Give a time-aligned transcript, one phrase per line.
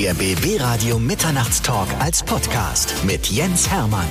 [0.00, 4.06] Der BB Radio Mitternachtstalk als Podcast mit Jens Hermann.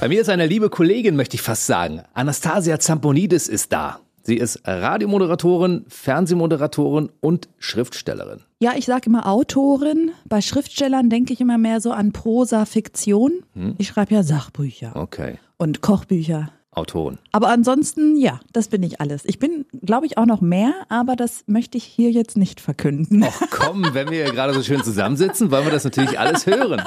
[0.00, 2.02] Bei mir ist eine liebe Kollegin, möchte ich fast sagen.
[2.14, 4.00] Anastasia Zamponidis ist da.
[4.22, 8.40] Sie ist Radiomoderatorin, Fernsehmoderatorin und Schriftstellerin.
[8.60, 10.10] Ja, ich sage immer Autorin.
[10.28, 13.44] Bei Schriftstellern denke ich immer mehr so an Prosa, Fiktion.
[13.78, 15.38] Ich schreibe ja Sachbücher Okay.
[15.58, 16.50] und Kochbücher.
[16.74, 17.18] Autorin.
[17.32, 19.26] Aber ansonsten, ja, das bin ich alles.
[19.26, 23.22] Ich bin, glaube ich, auch noch mehr, aber das möchte ich hier jetzt nicht verkünden.
[23.28, 26.82] Ach komm, wenn wir hier gerade so schön zusammensitzen, wollen wir das natürlich alles hören.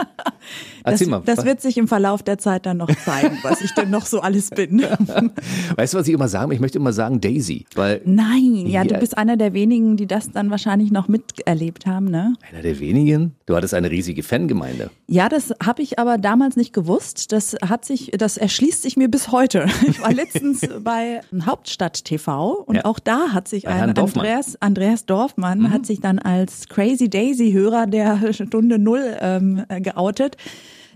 [0.83, 1.21] Erzähl das, mal.
[1.23, 4.21] das wird sich im Verlauf der Zeit dann noch zeigen, was ich denn noch so
[4.21, 4.79] alles bin.
[5.75, 6.51] weißt du, was ich immer sagen?
[6.51, 10.31] Ich möchte immer sagen Daisy, weil Nein, ja, du bist einer der wenigen, die das
[10.31, 12.33] dann wahrscheinlich noch miterlebt haben, ne?
[12.51, 13.35] einer der wenigen.
[13.45, 14.89] Du hattest eine riesige Fangemeinde.
[15.07, 17.31] Ja, das habe ich aber damals nicht gewusst.
[17.31, 19.67] Das hat sich, das erschließt sich mir bis heute.
[19.87, 22.85] Ich war letztens bei Hauptstadt TV und Ja.
[22.85, 24.23] auch da hat sich Bei ein Dorfmann.
[24.25, 24.29] Mhm.
[24.31, 30.37] Andreas, Andreas Dorfmann hat sich dann als Crazy Daisy Hörer der Stunde Null ähm, geoutet.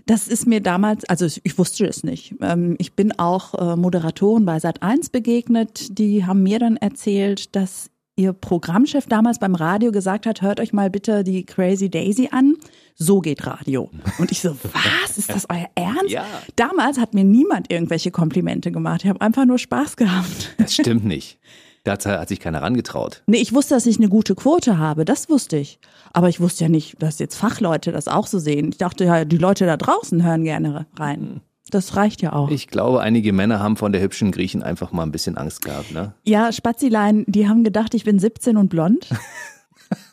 [0.06, 2.34] Das ist mir damals, also ich wusste es nicht.
[2.40, 5.98] Ähm, Ich bin auch äh, Moderatoren bei Sat1 begegnet.
[5.98, 10.72] Die haben mir dann erzählt, dass ihr Programmchef damals beim Radio gesagt hat, hört euch
[10.72, 12.56] mal bitte die Crazy Daisy an.
[12.94, 13.90] So geht Radio.
[14.18, 15.16] Und ich so, was?
[15.16, 16.10] Ist das euer Ernst?
[16.10, 16.24] Ja.
[16.56, 19.02] Damals hat mir niemand irgendwelche Komplimente gemacht.
[19.04, 20.54] Ich habe einfach nur Spaß gehabt.
[20.58, 21.38] Das stimmt nicht.
[21.84, 23.22] Dazu hat sich keiner rangetraut.
[23.26, 25.06] Nee, ich wusste, dass ich eine gute Quote habe.
[25.06, 25.78] Das wusste ich.
[26.12, 28.68] Aber ich wusste ja nicht, dass jetzt Fachleute das auch so sehen.
[28.68, 31.40] Ich dachte ja, die Leute da draußen hören gerne rein.
[31.68, 32.50] Das reicht ja auch.
[32.50, 35.92] Ich glaube, einige Männer haben von der hübschen Griechen einfach mal ein bisschen Angst gehabt,
[35.92, 36.14] ne?
[36.24, 39.08] Ja, Spazilein, die haben gedacht, ich bin 17 und blond.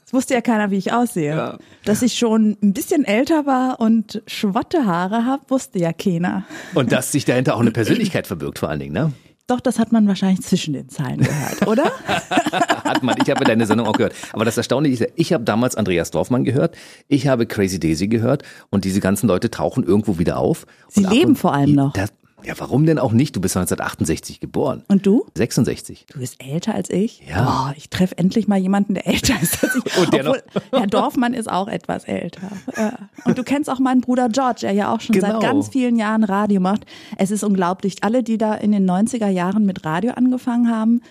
[0.08, 1.36] Es wusste ja keiner, wie ich aussehe.
[1.36, 1.58] Ja.
[1.84, 6.46] Dass ich schon ein bisschen älter war und schwatte Haare habe, wusste ja keiner.
[6.76, 9.12] Und dass sich dahinter auch eine Persönlichkeit verbirgt, vor allen Dingen, ne?
[9.48, 11.92] Doch, das hat man wahrscheinlich zwischen den Zeilen gehört, oder?
[12.88, 13.16] Hat man.
[13.22, 14.14] Ich habe deine Sendung auch gehört.
[14.34, 16.76] Aber das Erstaunliche ist ja, ich habe damals Andreas Dorfmann gehört,
[17.08, 20.66] ich habe Crazy Daisy gehört und diese ganzen Leute tauchen irgendwo wieder auf.
[20.90, 21.94] Sie leben vor allem noch.
[21.94, 22.10] Das,
[22.44, 23.36] ja, warum denn auch nicht?
[23.36, 24.84] Du bist 1968 geboren.
[24.88, 25.26] Und du?
[25.36, 26.06] 66.
[26.14, 27.24] Du bist älter als ich?
[27.28, 27.44] Ja.
[27.44, 29.98] Boah, ich treffe endlich mal jemanden, der älter ist als ich.
[30.02, 32.48] Und der noch- Obwohl, Herr Dorfmann ist auch etwas älter.
[32.78, 32.94] Ja.
[33.26, 35.32] Und du kennst auch meinen Bruder George, der ja auch schon Genau.
[35.32, 36.86] seit ganz vielen Jahren Radio macht.
[37.18, 37.98] Es ist unglaublich.
[38.04, 41.02] Alle, die da in den 90er Jahren mit Radio angefangen haben,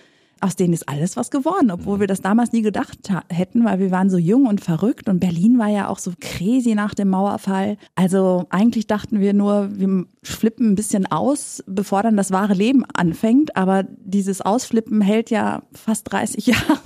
[0.41, 3.91] aus denen ist alles was geworden, obwohl wir das damals nie gedacht hätten, weil wir
[3.91, 7.77] waren so jung und verrückt und Berlin war ja auch so crazy nach dem Mauerfall.
[7.95, 12.83] Also eigentlich dachten wir nur, wir flippen ein bisschen aus, bevor dann das wahre Leben
[12.93, 16.79] anfängt, aber dieses Ausflippen hält ja fast 30 Jahre.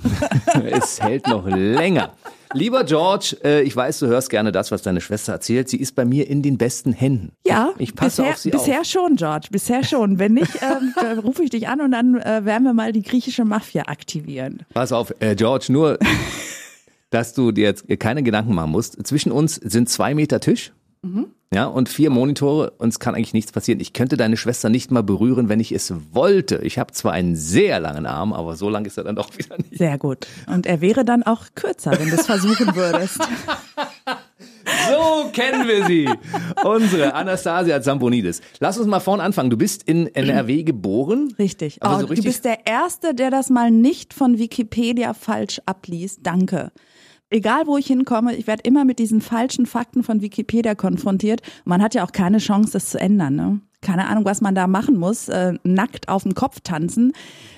[0.64, 2.12] Es hält noch länger.
[2.54, 5.68] Lieber George, äh, ich weiß, du hörst gerne das, was deine Schwester erzählt.
[5.68, 7.32] Sie ist bei mir in den besten Händen.
[7.46, 8.86] Ja, Ich passe bisher, auf sie bisher auf.
[8.86, 10.18] schon, George, bisher schon.
[10.18, 13.02] Wenn nicht, ähm, äh, rufe ich dich an und dann äh, werden wir mal die
[13.02, 14.64] griechische Mafia aktivieren.
[14.74, 15.98] Pass auf, äh, George, nur,
[17.10, 19.04] dass du dir jetzt keine Gedanken machen musst.
[19.06, 20.72] Zwischen uns sind zwei Meter Tisch.
[21.02, 21.26] Mhm.
[21.54, 23.78] Ja, und vier Monitore, uns kann eigentlich nichts passieren.
[23.80, 26.56] Ich könnte deine Schwester nicht mal berühren, wenn ich es wollte.
[26.62, 29.58] Ich habe zwar einen sehr langen Arm, aber so lang ist er dann doch wieder
[29.58, 29.76] nicht.
[29.76, 30.26] Sehr gut.
[30.46, 33.18] Und er wäre dann auch kürzer, wenn du es versuchen würdest.
[34.88, 36.08] So kennen wir sie.
[36.64, 38.40] Unsere Anastasia Zamponidis.
[38.60, 39.50] Lass uns mal vorn anfangen.
[39.50, 41.34] Du bist in NRW geboren.
[41.38, 41.82] Richtig.
[41.82, 45.60] Aber oh, so richtig- Du bist der Erste, der das mal nicht von Wikipedia falsch
[45.66, 46.20] abliest.
[46.22, 46.72] Danke.
[47.32, 51.40] Egal, wo ich hinkomme, ich werde immer mit diesen falschen Fakten von Wikipedia konfrontiert.
[51.64, 53.34] Man hat ja auch keine Chance, das zu ändern.
[53.34, 53.60] Ne?
[53.80, 55.30] Keine Ahnung, was man da machen muss.
[55.30, 57.14] Äh, nackt auf dem Kopf tanzen.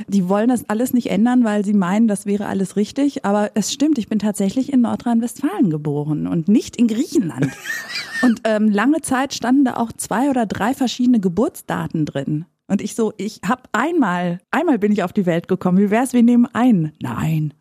[0.06, 3.24] Die wollen das alles nicht ändern, weil sie meinen, das wäre alles richtig.
[3.24, 7.48] Aber es stimmt, ich bin tatsächlich in Nordrhein-Westfalen geboren und nicht in Griechenland.
[8.22, 12.46] Und ähm, lange Zeit standen da auch zwei oder drei verschiedene Geburtsdaten drin.
[12.68, 15.76] Und ich so, ich hab einmal, einmal bin ich auf die Welt gekommen.
[15.76, 16.92] Wie wär's, wir nehmen einen?
[17.02, 17.52] Nein.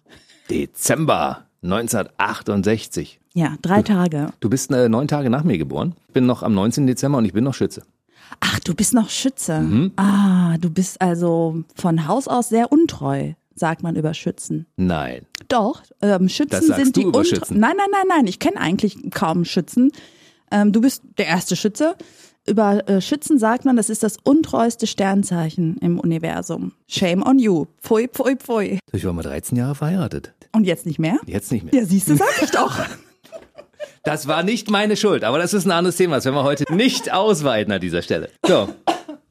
[0.50, 3.20] Dezember 1968.
[3.34, 4.28] Ja, drei Tage.
[4.40, 5.96] Du bist äh, neun Tage nach mir geboren.
[6.08, 6.86] Ich bin noch am 19.
[6.88, 7.84] Dezember und ich bin noch Schütze.
[8.40, 9.60] Ach, du bist noch Schütze.
[9.62, 9.92] Mhm.
[9.96, 14.66] Ah, du bist also von Haus aus sehr untreu, sagt man über Schützen.
[14.76, 15.26] Nein.
[15.48, 17.40] Doch, ähm, Schützen sind du die untreu-.
[17.50, 18.28] Nein, nein, nein, nein.
[18.28, 19.92] Ich kenne eigentlich kaum Schützen.
[20.52, 21.96] Ähm, du bist der erste Schütze.
[22.46, 26.74] Über äh, Schützen sagt man, das ist das untreueste Sternzeichen im Universum.
[26.88, 27.66] Shame on you.
[27.82, 28.80] Pfui, pfui, pfui.
[28.92, 30.34] Ich war mal 13 Jahre verheiratet.
[30.56, 31.18] Und jetzt nicht mehr?
[31.26, 31.74] Jetzt nicht mehr.
[31.74, 32.80] Ja, siehst du, sag ich doch.
[34.06, 36.16] Das war nicht meine Schuld, aber das ist ein anderes Thema.
[36.16, 38.30] Das werden wir heute nicht ausweiten an dieser Stelle.
[38.46, 38.68] So,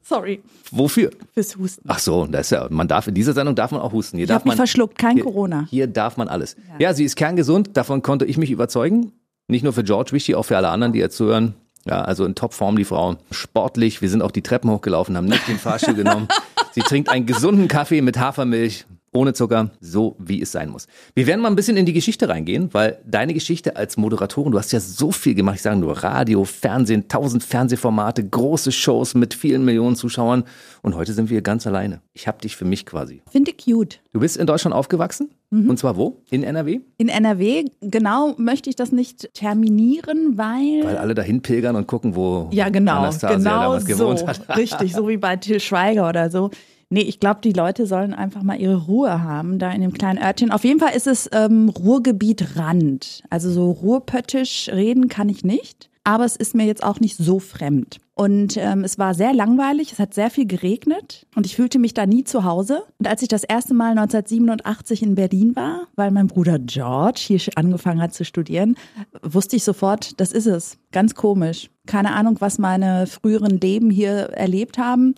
[0.01, 0.41] Sorry
[0.71, 1.11] wofür?
[1.33, 1.83] fürs Husten.
[1.87, 4.17] Ach so, das ist ja, man darf in dieser Sendung darf man auch husten.
[4.17, 5.67] Hier Ich darf man verschluckt, kein hier, Corona.
[5.69, 6.55] Hier darf man alles.
[6.79, 6.93] Ja.
[6.93, 9.11] sie ist kerngesund, davon konnte ich mich überzeugen.
[9.47, 11.53] Nicht nur für George wichtig, auch für alle anderen, die jetzt zuhören.
[11.85, 13.17] Ja, also in Topform die Frau.
[13.31, 16.27] Sportlich, wir sind auch die Treppen hochgelaufen, haben nicht den Fahrstuhl genommen.
[16.71, 20.87] Sie trinkt einen gesunden Kaffee mit Hafermilch ohne Zucker, so wie es sein muss.
[21.15, 24.57] Wir werden mal ein bisschen in die Geschichte reingehen, weil deine Geschichte als Moderatorin, du
[24.57, 29.33] hast ja so viel gemacht, ich sage nur Radio, Fernsehen, tausend Fernsehformate, große Shows mit
[29.33, 30.43] vielen Millionen Zuschauern
[30.81, 32.01] und heute sind wir ganz alleine.
[32.13, 33.21] Ich habe dich für mich quasi.
[33.31, 33.99] Finde ich cute.
[34.11, 35.29] Du bist in Deutschland aufgewachsen?
[35.53, 35.69] Mhm.
[35.69, 36.23] Und zwar wo?
[36.31, 36.79] In NRW?
[36.97, 40.83] In NRW, genau, möchte ich das nicht terminieren, weil.
[40.83, 44.27] Weil alle dahin pilgern und gucken, wo ja, genau, Anastasia genau damals gewohnt so.
[44.27, 44.41] hat.
[44.57, 46.49] Richtig, so wie bei Till Schweiger oder so.
[46.93, 50.23] Nee, ich glaube, die Leute sollen einfach mal ihre Ruhe haben, da in dem kleinen
[50.23, 50.51] Örtchen.
[50.51, 53.23] Auf jeden Fall ist es ähm, Ruhrgebiet Rand.
[53.31, 57.39] Also so ruhrpöttisch reden kann ich nicht, aber es ist mir jetzt auch nicht so
[57.39, 57.97] fremd.
[58.13, 61.95] Und ähm, es war sehr langweilig, es hat sehr viel geregnet und ich fühlte mich
[61.95, 62.83] da nie zu Hause.
[62.99, 67.39] Und als ich das erste Mal 1987 in Berlin war, weil mein Bruder George hier
[67.55, 68.75] angefangen hat zu studieren,
[69.23, 70.77] wusste ich sofort, das ist es.
[70.91, 71.71] Ganz komisch.
[71.87, 75.15] Keine Ahnung, was meine früheren Leben hier erlebt haben.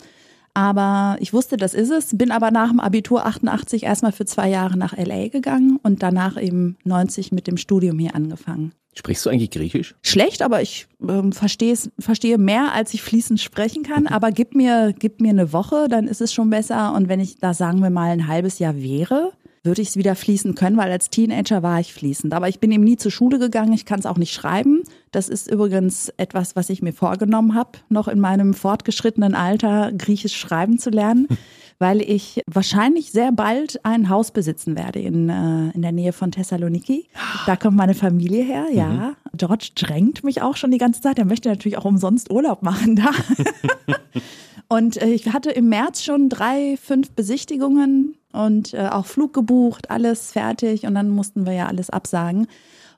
[0.56, 4.48] Aber ich wusste, das ist es, bin aber nach dem Abitur 88 erstmal für zwei
[4.48, 8.72] Jahre nach LA gegangen und danach eben 90 mit dem Studium hier angefangen.
[8.94, 9.96] Sprichst du eigentlich Griechisch?
[10.00, 14.06] Schlecht, aber ich ähm, verstehe verstehe mehr, als ich fließend sprechen kann.
[14.06, 16.94] Aber gib mir, gib mir eine Woche, dann ist es schon besser.
[16.94, 19.34] Und wenn ich da, sagen wir mal, ein halbes Jahr wäre,
[19.66, 22.32] würde ich es wieder fließen können, weil als Teenager war ich fließend.
[22.32, 24.82] Aber ich bin eben nie zur Schule gegangen, ich kann es auch nicht schreiben.
[25.10, 30.36] Das ist übrigens etwas, was ich mir vorgenommen habe, noch in meinem fortgeschrittenen Alter Griechisch
[30.36, 31.28] schreiben zu lernen,
[31.78, 36.30] weil ich wahrscheinlich sehr bald ein Haus besitzen werde in, äh, in der Nähe von
[36.30, 37.08] Thessaloniki.
[37.44, 39.14] Da kommt meine Familie her, ja.
[39.36, 41.18] George drängt mich auch schon die ganze Zeit.
[41.18, 43.10] Er möchte natürlich auch umsonst Urlaub machen da.
[44.68, 49.90] Und äh, ich hatte im März schon drei, fünf Besichtigungen und äh, auch Flug gebucht,
[49.90, 52.46] alles fertig und dann mussten wir ja alles absagen.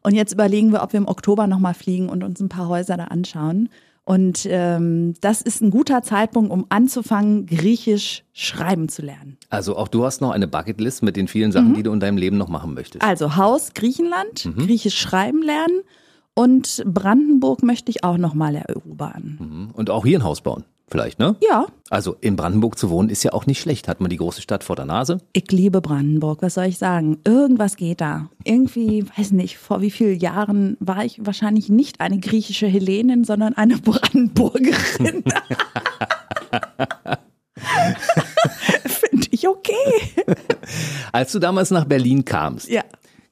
[0.03, 2.97] Und jetzt überlegen wir, ob wir im Oktober nochmal fliegen und uns ein paar Häuser
[2.97, 3.69] da anschauen.
[4.05, 9.37] Und ähm, das ist ein guter Zeitpunkt, um anzufangen, Griechisch schreiben zu lernen.
[9.51, 12.17] Also auch du hast noch eine Bucketlist mit den vielen Sachen, die du in deinem
[12.17, 13.05] Leben noch machen möchtest.
[13.05, 15.83] Also Haus Griechenland, Griechisch schreiben lernen
[16.33, 19.39] und Brandenburg möchte ich auch nochmal erobern.
[19.41, 19.71] Mhm.
[19.75, 21.37] Und auch hier ein Haus bauen, vielleicht, ne?
[21.43, 23.89] Ja, Also in Brandenburg zu wohnen ist ja auch nicht schlecht.
[23.89, 25.19] Hat man die große Stadt vor der Nase?
[25.33, 27.19] Ich liebe Brandenburg, was soll ich sagen?
[27.25, 28.29] Irgendwas geht da.
[28.45, 33.55] Irgendwie, weiß nicht, vor wie vielen Jahren war ich wahrscheinlich nicht eine griechische Helenin, sondern
[33.55, 35.25] eine Brandenburgerin.
[38.87, 39.75] Finde ich okay.
[41.13, 42.83] Als du damals nach Berlin kamst, Ja.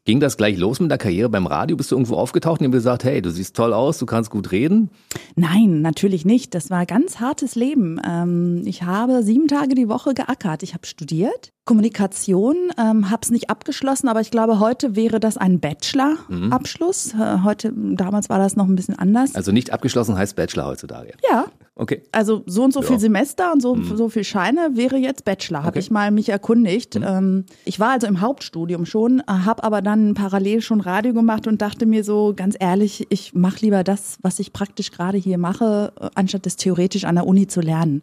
[0.06, 1.76] Ging das gleich los mit der Karriere beim Radio?
[1.76, 4.52] Bist du irgendwo aufgetaucht und haben gesagt, hey, du siehst toll aus, du kannst gut
[4.52, 4.90] reden?
[5.34, 6.54] Nein, natürlich nicht.
[6.54, 8.00] Das war ein ganz hartes Leben.
[8.08, 10.62] Ähm, ich habe sieben Tage die Woche geackert.
[10.62, 15.36] Ich habe studiert, Kommunikation, ähm, habe es nicht abgeschlossen, aber ich glaube, heute wäre das
[15.36, 17.14] ein Bachelor-Abschluss.
[17.14, 19.34] Äh, heute, damals war das noch ein bisschen anders.
[19.34, 21.12] Also nicht abgeschlossen heißt Bachelor heutzutage.
[21.28, 21.46] Ja,
[21.78, 22.02] Okay.
[22.10, 22.86] also so und so Ja.
[22.86, 25.80] viel Semester und so, so viel Scheine wäre jetzt Bachelor, habe Okay.
[25.80, 26.96] ich mal mich erkundigt.
[26.96, 31.60] Ähm, ich war also im Hauptstudium schon, habe aber dann parallel schon Radio gemacht und
[31.60, 35.92] dachte mir so, ganz ehrlich, ich mache lieber das, was ich praktisch gerade hier mache,
[36.00, 38.02] äh, anstatt das theoretisch an der Uni zu lernen.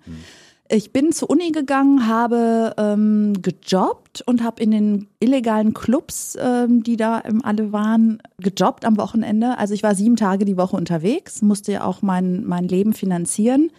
[0.69, 6.83] Ich bin zur Uni gegangen, habe ähm, gejobbt und habe in den illegalen Clubs, ähm,
[6.83, 9.57] die da ähm, alle waren, gejobbt am Wochenende.
[9.57, 13.71] Also ich war sieben Tage die Woche unterwegs, musste ja auch mein, mein Leben finanzieren.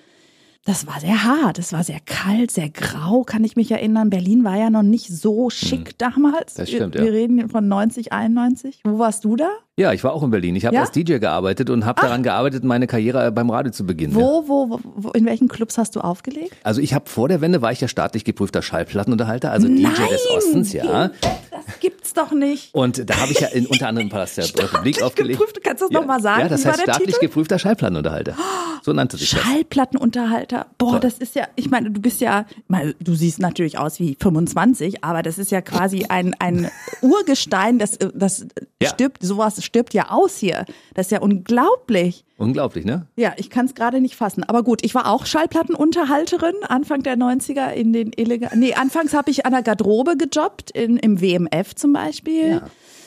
[0.67, 4.09] Das war sehr hart, es war sehr kalt, sehr grau, kann ich mich erinnern.
[4.09, 6.53] Berlin war ja noch nicht so schick damals.
[6.53, 6.57] Hm.
[6.57, 7.07] Das stimmt, wir, ja.
[7.07, 8.81] wir reden von 90, 91.
[8.85, 9.51] Wo warst du da?
[9.76, 10.54] Ja, ich war auch in Berlin.
[10.54, 10.83] Ich habe Ja?
[10.83, 14.12] als DJ gearbeitet und habe daran gearbeitet, meine Karriere beim Radio zu beginnen.
[14.16, 14.21] Ja.
[14.25, 16.54] Wo, wo, wo, wo, in welchen Clubs hast du aufgelegt?
[16.62, 20.26] Also ich habe vor der Wende war ich ja staatlich geprüfter Schallplattenunterhalter, also DJ des
[20.31, 21.11] Ostens, ja.
[21.50, 22.73] Das gibt's doch nicht.
[22.73, 25.40] Und da habe ich ja in, unter anderem im Palast der Republik aufgelegt.
[25.40, 26.00] geprüft, kannst du das ja.
[26.00, 26.43] noch mal sagen?
[26.43, 27.21] Ja, das heißt staatlich Titel?
[27.26, 28.37] geprüfter Schallplattenunterhalter.
[28.83, 29.40] So nannte sich das.
[29.40, 30.66] Schallplattenunterhalter.
[30.78, 30.99] Boah, So.
[31.00, 35.02] das ist ja, ich meine, du bist ja, meine, du siehst natürlich aus wie 25,
[35.02, 38.47] aber das ist ja quasi ein, ein Urgestein, das, das
[38.81, 38.90] Ja.
[38.90, 40.64] stirbt, sowas stirbt ja aus hier.
[40.94, 42.25] Das ist ja unglaublich.
[42.37, 43.06] Unglaublich, ne?
[43.16, 44.44] Ja, ich kann es gerade nicht fassen.
[44.44, 48.59] Aber gut, ich war auch Schallplattenunterhalterin Anfang der 90er in den illegalen.
[48.59, 52.50] Nee, anfangs habe ich an der Garderobe gejobbt, in, im WMF zum Beispiel.
[52.50, 52.62] Ja.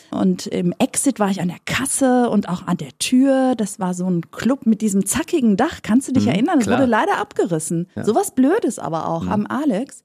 [0.10, 3.56] Und im Exit war ich an der Kasse und auch an der Tür.
[3.56, 5.82] Das war so ein Club mit diesem zackigen Dach.
[5.84, 6.60] Kannst du dich erinnern?
[6.60, 6.80] Das klar.
[6.80, 7.90] wurde leider abgerissen.
[8.02, 10.04] Sowas Blödes aber auch am Alex.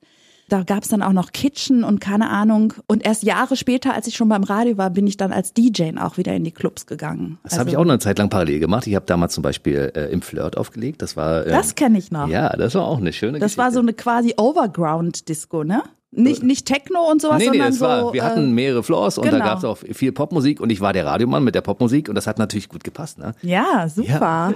[0.48, 2.74] Da gab es dann auch noch Kitchen und keine Ahnung.
[2.86, 5.92] Und erst Jahre später, als ich schon beim Radio war, bin ich dann als DJ
[5.98, 7.38] auch wieder in die Clubs gegangen.
[7.42, 8.86] Das habe ich auch noch eine Zeit lang parallel gemacht.
[8.86, 11.00] Ich habe damals zum Beispiel äh, im Flirt aufgelegt.
[11.00, 11.46] Das war.
[11.46, 12.28] ähm, Das kenne ich noch.
[12.28, 13.62] Ja, das war auch eine schöne Das Geschichte.
[13.62, 15.82] war so eine quasi Overground-Disco, ne?
[16.14, 17.84] Nicht, nicht Techno und sowas, Nee, nee, sondern so.
[17.86, 19.44] war, wir äh, hatten mehrere Floors und da genau.
[19.44, 22.26] gab es auch viel Popmusik und ich war der Radiomann mit der Popmusik und das
[22.26, 23.18] hat natürlich gut gepasst.
[23.18, 23.32] Ne?
[23.40, 24.52] ja, super.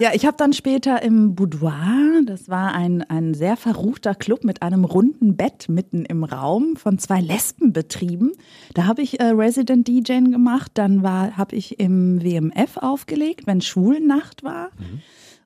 [0.00, 4.62] Ja, ich habe dann später im Boudoir, das war ein, ein sehr verruchter Club mit
[4.62, 8.32] einem runden Bett mitten im Raum von zwei Lesben betrieben.
[8.74, 13.60] Da habe ich äh, Resident DJing gemacht, dann war habe ich im WMF aufgelegt, wenn
[13.60, 14.70] Schwulnacht war.
[14.76, 15.02] Mhm.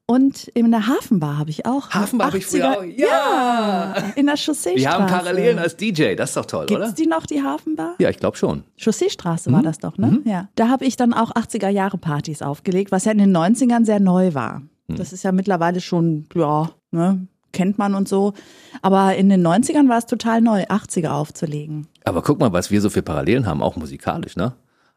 [0.07, 1.89] Und in der Hafenbar habe ich auch.
[1.91, 2.85] Hafenbar habe ich früher 80er auch.
[2.85, 3.95] Ja.
[4.17, 4.77] in der Chausseestraße.
[4.77, 6.93] Wir haben Parallelen als DJ, das ist doch toll, Gibt's oder?
[6.93, 7.95] die noch, die Hafenbar?
[7.99, 8.65] Ja, ich glaube schon.
[8.79, 9.55] Chausseestraße Mhm.
[9.55, 10.21] war das doch, ne?
[10.25, 10.49] Ja.
[10.57, 13.99] Da habe ich dann auch 80er Jahre Partys aufgelegt, was ja in den 90ern sehr
[14.01, 14.61] neu war.
[14.89, 14.97] Mhm.
[14.97, 18.35] Das ist ja mittlerweile schon, ja, ne, kennt man und so.
[18.83, 21.87] Aber in den 90ern war es total neu, 80er aufzulegen.
[22.05, 24.53] Aber guck mal, was wir so für Parallelen haben, auch musikalisch, ne?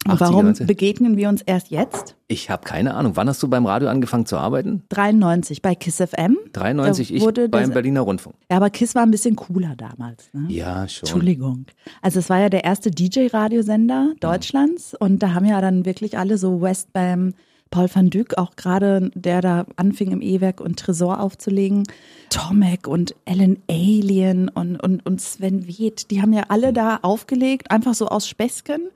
[0.05, 0.65] Und 80er, warum 90er.
[0.67, 2.15] begegnen wir uns erst jetzt?
[2.27, 3.15] Ich habe keine Ahnung.
[3.15, 4.83] Wann hast du beim Radio angefangen zu arbeiten?
[4.89, 6.37] 93 bei KISS FM.
[6.53, 8.35] 93, Da ich wurde beim das- Berliner Rundfunk.
[8.49, 10.29] Ja, aber KISS war ein bisschen cooler damals.
[10.33, 10.45] Ne?
[10.49, 11.07] Ja, schon.
[11.07, 11.65] Entschuldigung.
[12.01, 16.37] Also es war ja der erste DJ-Radiosender Deutschlands und da haben ja dann wirklich alle
[16.37, 17.33] so Westbam,
[17.69, 21.83] Paul van Dyk auch gerade, der da anfing im E-Werk und Tresor aufzulegen,
[22.29, 27.69] Tomek und Ellen Alien und, und, und Sven Weth, die haben ja alle da aufgelegt,
[27.71, 28.87] einfach so aus Späßchen.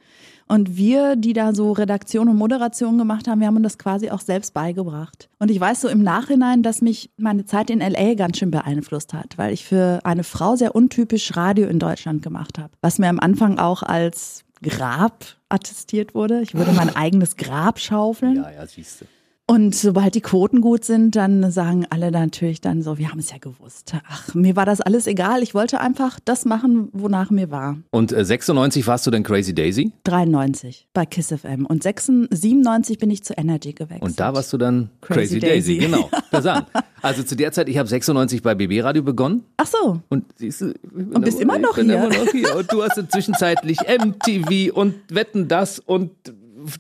[0.52, 4.10] Und wir, die da so Redaktion und Moderation gemacht haben, wir haben uns das quasi
[4.10, 5.30] auch selbst beigebracht.
[5.40, 9.14] Und ich weiß so im Nachhinein, dass mich meine Zeit in LA ganz schön beeinflusst
[9.14, 12.74] hat, weil ich für eine Frau sehr untypisch Radio in Deutschland gemacht habe.
[12.82, 16.42] Was mir am Anfang auch als Grab attestiert wurde.
[16.42, 18.36] Ich würde mein eigenes Grab schaufeln.
[18.36, 19.06] Ja, ja, siehst du.
[19.48, 23.32] Und sobald die Quoten gut sind, dann sagen alle natürlich dann so, wir haben es
[23.32, 23.94] ja gewusst.
[24.08, 25.44] Ach, mir war das alles egal.
[25.44, 27.78] Ich wollte einfach das machen, wonach mir war.
[27.90, 32.98] Und äh, 96 warst du dann Crazy Daisy 93 bei Kiss FM und 96, 97
[32.98, 34.02] bin ich zu Energy gewechselt.
[34.04, 35.78] und da warst du dann Crazy, Crazy Daisy.
[35.80, 35.92] Daisy.
[35.92, 36.10] Genau.
[36.32, 36.66] Da sagen.
[37.02, 40.62] Also zu der Zeit, ich habe 96 bei BB Radio begonnen Ach so, und siehst
[40.62, 41.84] du, Und bist immer noch hier.
[41.84, 42.56] Immer noch hier.
[42.56, 46.12] Und du hast zwischenzeitlich MTV und Wetten das und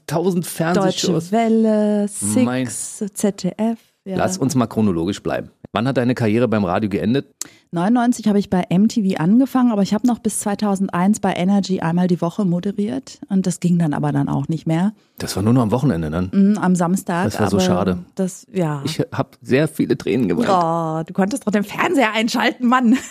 [0.08, 1.32] tausend Deutsche Fernsehshows.
[1.32, 2.08] Welle,
[2.44, 3.78] Mein- Six, ZDF.
[4.04, 4.16] Ja.
[4.18, 5.52] Lass uns mal chronologisch bleiben.
[5.74, 7.28] Wann hat deine Karriere beim Radio geendet?
[7.72, 12.08] 99 habe ich bei MTV angefangen, aber ich habe noch bis 2001 bei Energy einmal
[12.08, 15.54] die Woche moderiert und das ging dann aber dann auch nicht mehr Das war nur
[15.54, 16.30] noch am Wochenende dann.
[16.34, 17.26] Mhm, am Samstag.
[17.26, 18.00] Das war so schade.
[18.16, 18.82] Das ja.
[18.86, 20.50] Ich habe sehr viele Tränen geweint.
[20.50, 22.98] oh, du konntest doch den Fernseher einschalten, Mann.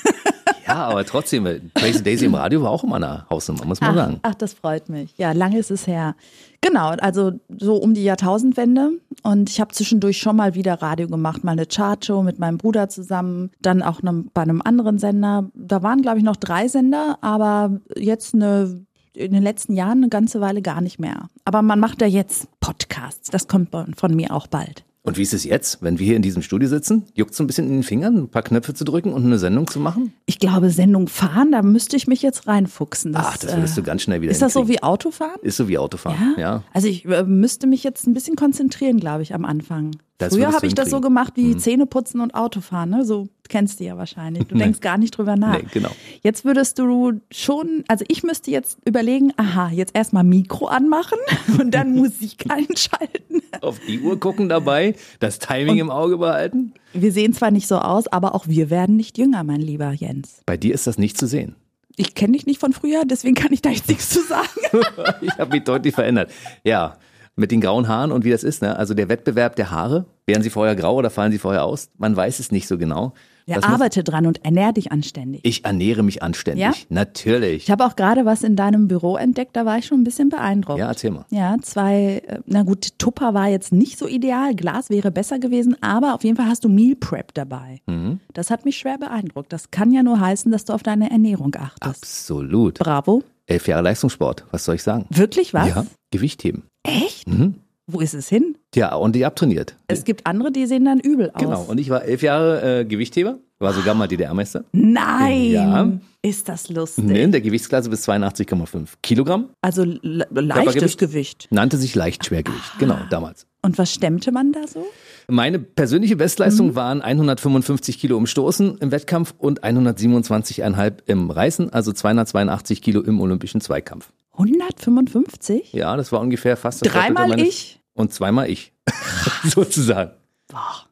[0.66, 3.94] Ja, aber trotzdem, Crazy Daisy im Radio war auch immer eine Hausnummer, muss man Ach,
[3.96, 4.20] sagen.
[4.22, 5.12] ach, das freut mich.
[5.16, 6.14] Ja, lange ist es her.
[6.62, 8.92] Genau, also so um die Jahrtausendwende.
[9.22, 12.88] Und ich habe zwischendurch schon mal wieder Radio gemacht, mal eine Chartshow mit meinem Bruder
[12.88, 14.00] zusammen, dann auch
[14.34, 15.50] bei einem anderen Sender.
[15.54, 20.08] Da waren, glaube ich, noch drei Sender, aber jetzt eine in den letzten Jahren eine
[20.08, 21.28] ganze Weile gar nicht mehr.
[21.44, 23.30] Aber man macht ja jetzt Podcasts.
[23.30, 24.84] Das kommt von mir auch bald.
[25.02, 27.04] Und wie ist es jetzt, wenn wir hier in diesem Studio sitzen?
[27.14, 29.66] Juckt so ein bisschen in den Fingern, ein paar Knöpfe zu drücken und eine Sendung
[29.66, 30.12] zu machen?
[30.26, 33.12] Ich glaube, Sendung fahren, da müsste ich mich jetzt reinfuchsen.
[33.16, 35.40] Ach, das würdest du ganz schnell wieder Ist das so wie Autofahren?
[35.42, 36.64] Ist so wie Autofahren, ja.
[36.74, 39.92] Also ich äh, müsste mich jetzt ein bisschen konzentrieren, glaube ich, am Anfang.
[40.20, 40.98] Das Früher habe ich das so.
[40.98, 41.02] Mhm.
[41.02, 43.06] gemacht wie Zähneputzen und Autofahren, ne?
[43.06, 44.44] So kennst du ja wahrscheinlich.
[44.44, 45.58] Du denkst gar nicht drüber nach.
[45.58, 45.88] Nee, genau.
[46.22, 51.18] Jetzt würdest du schon, also ich müsste jetzt überlegen, aha, jetzt erstmal Mikro anmachen
[51.58, 53.42] und dann Musik einschalten.
[53.62, 56.74] Auf die Uhr gucken dabei, das Timing im Auge behalten.
[56.92, 60.42] Wir sehen zwar nicht so aus, aber auch wir werden nicht jünger, mein lieber Jens.
[60.44, 61.56] Bei dir ist das nicht zu sehen.
[61.96, 64.48] Ich kenne dich nicht von früher, deswegen kann ich da jetzt nichts zu sagen.
[65.22, 66.30] Ich habe mich deutlich verändert.
[66.62, 66.96] Ja,
[67.40, 68.76] mit den grauen Haaren und wie das ist, ne?
[68.76, 71.90] Also der Wettbewerb der Haare, werden sie vorher grau oder fallen sie vorher aus?
[71.98, 73.14] Man weiß es nicht so genau.
[73.46, 75.40] Ja, Das arbeite dran und ernähr dich anständig.
[75.42, 76.62] ich ernähre mich anständig.
[76.62, 76.72] Ja?
[76.88, 77.64] Natürlich.
[77.64, 80.28] Ich habe auch gerade was in deinem Büro entdeckt, da war ich schon ein bisschen
[80.28, 80.78] beeindruckt.
[80.78, 81.24] Ja, erzähl mal.
[81.30, 85.76] Ja, zwei, äh, na gut, Tupper war jetzt nicht so ideal, Glas wäre besser gewesen,
[85.82, 87.80] aber auf jeden Fall hast du Meal Prep dabei.
[87.86, 88.20] Mhm.
[88.34, 89.52] Das hat mich schwer beeindruckt.
[89.52, 91.82] Das kann ja nur heißen, dass du auf deine Ernährung achtest.
[91.82, 92.78] Absolut.
[92.78, 93.24] Bravo.
[93.46, 95.06] Elf Jahre Leistungssport, was soll ich sagen?
[95.10, 95.68] Wirklich was?
[95.68, 96.64] Ja, Gewicht heben.
[96.84, 97.28] Echt?
[97.28, 97.54] Mhm.
[97.86, 98.56] Wo ist es hin?
[98.74, 99.74] Ja, und die abtrainiert.
[99.88, 101.40] Es gibt andere, die sehen dann übel aus.
[101.42, 101.62] Genau.
[101.62, 104.64] Und ich war elf Jahre äh, Gewichtheber, war sogar mal DDR-Meister.
[104.72, 105.50] Nein!
[105.50, 105.92] Ja.
[106.22, 107.04] Ist das lustig.
[107.10, 109.48] In der Gewichtsklasse bis 82,5 Kilogramm.
[109.60, 110.98] Also le- leichtes?
[110.98, 111.48] Gewicht.
[111.50, 112.78] Nannte sich Leichtschwergewicht.
[112.78, 113.46] Genau, damals.
[113.62, 114.86] Und was stemmte man da so?
[115.28, 116.74] Meine persönliche Bestleistung Mhm.
[116.76, 123.20] waren 155 Kilo im Stoßen im Wettkampf und 127,5 im Reißen, also 282 Kilo im
[123.20, 124.10] olympischen Zweikampf.
[124.40, 125.72] 155?
[125.72, 127.80] Ja, das war ungefähr fast das Dreimal meines- ich?
[127.94, 128.72] Und zweimal ich.
[129.44, 130.12] Sozusagen.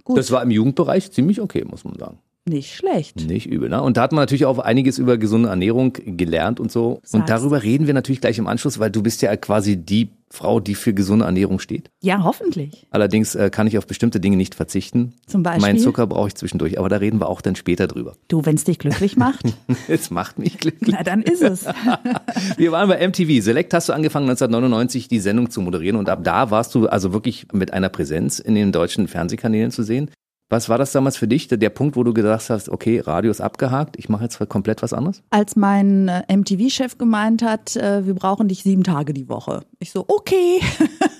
[0.04, 0.18] Gut.
[0.18, 2.18] Das war im Jugendbereich ziemlich okay, muss man sagen.
[2.48, 3.26] Nicht schlecht.
[3.26, 3.82] Nicht übel, ne?
[3.82, 7.00] Und da hat man natürlich auch einiges über gesunde Ernährung gelernt und so.
[7.02, 7.14] Sagst.
[7.14, 10.60] Und darüber reden wir natürlich gleich im Anschluss, weil du bist ja quasi die Frau,
[10.60, 11.90] die für gesunde Ernährung steht.
[12.02, 12.86] Ja, hoffentlich.
[12.90, 15.14] Allerdings äh, kann ich auf bestimmte Dinge nicht verzichten.
[15.26, 15.62] Zum Beispiel?
[15.62, 18.14] Meinen Zucker brauche ich zwischendurch, aber da reden wir auch dann später drüber.
[18.28, 19.44] Du, wenn es dich glücklich macht,
[19.88, 20.94] Es macht mich glücklich.
[20.94, 21.64] na dann ist es.
[22.56, 23.42] Wir waren bei MTV.
[23.42, 27.12] Select hast du angefangen 1999 die Sendung zu moderieren und ab da warst du also
[27.12, 30.10] wirklich mit einer Präsenz in den deutschen Fernsehkanälen zu sehen.
[30.50, 33.42] Was war das damals für dich, der, Punkt, wo du gedacht hast, okay, Radio ist
[33.42, 35.22] abgehakt, ich mache jetzt komplett was anderes?
[35.28, 39.60] Als mein äh, MTV-Chef gemeint hat, äh, wir brauchen dich sieben Tage die Woche.
[39.78, 40.60] Ich so, okay.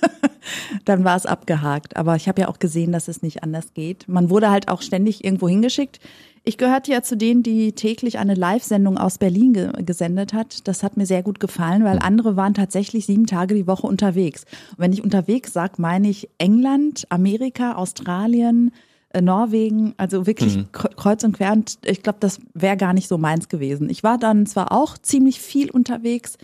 [0.85, 1.95] Dann war es abgehakt.
[1.95, 4.07] Aber ich habe ja auch gesehen, dass es nicht anders geht.
[4.07, 5.99] Man wurde halt auch ständig irgendwo hingeschickt.
[6.43, 10.67] Ich gehörte ja zu denen, die täglich eine Live-Sendung aus Berlin ge gesendet hat.
[10.67, 14.45] Das hat mir sehr gut gefallen, weil andere waren tatsächlich sieben Tage die Woche unterwegs.
[14.71, 18.71] Und wenn ich unterwegs sage, meine ich England, Amerika, Australien,
[19.19, 21.51] Norwegen, also wirklich kre- kreuz und quer.
[21.53, 23.89] Und ich glaube, das wäre gar nicht so meins gewesen.
[23.89, 26.37] Ich war dann zwar auch ziemlich viel unterwegs,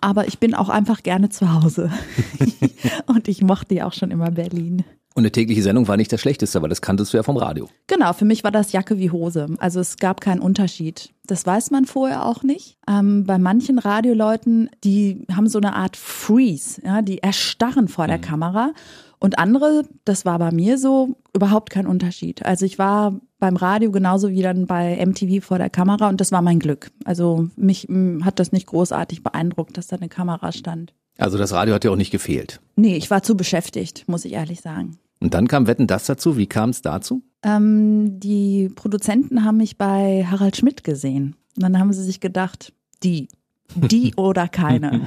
[0.00, 1.90] aber ich bin auch einfach gerne zu Hause.
[3.06, 4.84] und ich mochte ja auch schon immer Berlin.
[5.14, 7.68] Und eine tägliche Sendung war nicht das Schlechteste, weil das kanntest du ja vom Radio.
[7.86, 9.46] Genau, für mich war das Jacke wie Hose.
[9.58, 11.10] Also es gab keinen Unterschied.
[11.26, 12.78] Das weiß man vorher auch nicht.
[12.88, 18.18] Ähm, bei manchen Radioleuten, die haben so eine Art Freeze, ja, die erstarren vor der
[18.18, 18.72] Kamera.
[19.22, 22.44] Und andere, das war bei mir so, überhaupt kein Unterschied.
[22.44, 26.32] Also ich war beim Radio genauso wie dann bei MTV vor der Kamera und das
[26.32, 26.90] war mein Glück.
[27.04, 27.86] Also mich
[28.24, 30.92] hat das nicht großartig beeindruckt, dass da eine Kamera stand.
[31.18, 32.60] Also das Radio hat dir auch nicht gefehlt.
[32.74, 34.98] Nee, ich war zu beschäftigt, muss ich ehrlich sagen.
[35.20, 36.36] Und dann kam Wetten das dazu.
[36.36, 37.22] Wie kam es dazu?
[37.44, 41.36] Ähm, die Produzenten haben mich bei Harald Schmidt gesehen.
[41.54, 42.72] Und dann haben sie sich gedacht,
[43.04, 43.28] die,
[43.76, 45.06] die oder keine.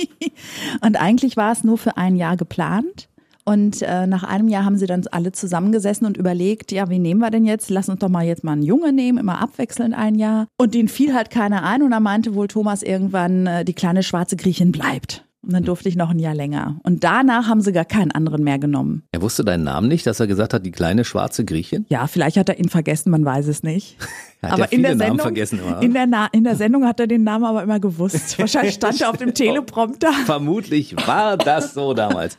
[0.82, 3.08] und eigentlich war es nur für ein Jahr geplant.
[3.44, 7.20] Und äh, nach einem Jahr haben sie dann alle zusammengesessen und überlegt, ja, wen nehmen
[7.20, 7.70] wir denn jetzt?
[7.70, 10.46] Lass uns doch mal jetzt mal einen Junge nehmen, immer abwechselnd ein Jahr.
[10.56, 14.02] Und den fiel halt keiner ein und dann meinte wohl Thomas irgendwann, äh, die kleine
[14.02, 15.24] schwarze Griechin bleibt.
[15.44, 16.78] Und dann durfte ich noch ein Jahr länger.
[16.84, 19.02] Und danach haben sie gar keinen anderen mehr genommen.
[19.10, 21.84] Er wusste deinen Namen nicht, dass er gesagt hat, die kleine schwarze Griechin?
[21.88, 23.96] Ja, vielleicht hat er ihn vergessen, man weiß es nicht.
[24.42, 25.80] Hat viele Namen vergessen immer.
[25.80, 28.36] in, der Na in der Sendung hat er den Namen aber immer gewusst.
[28.40, 30.12] Wahrscheinlich stand er auf dem Teleprompter.
[30.26, 32.36] Vermutlich war das so damals.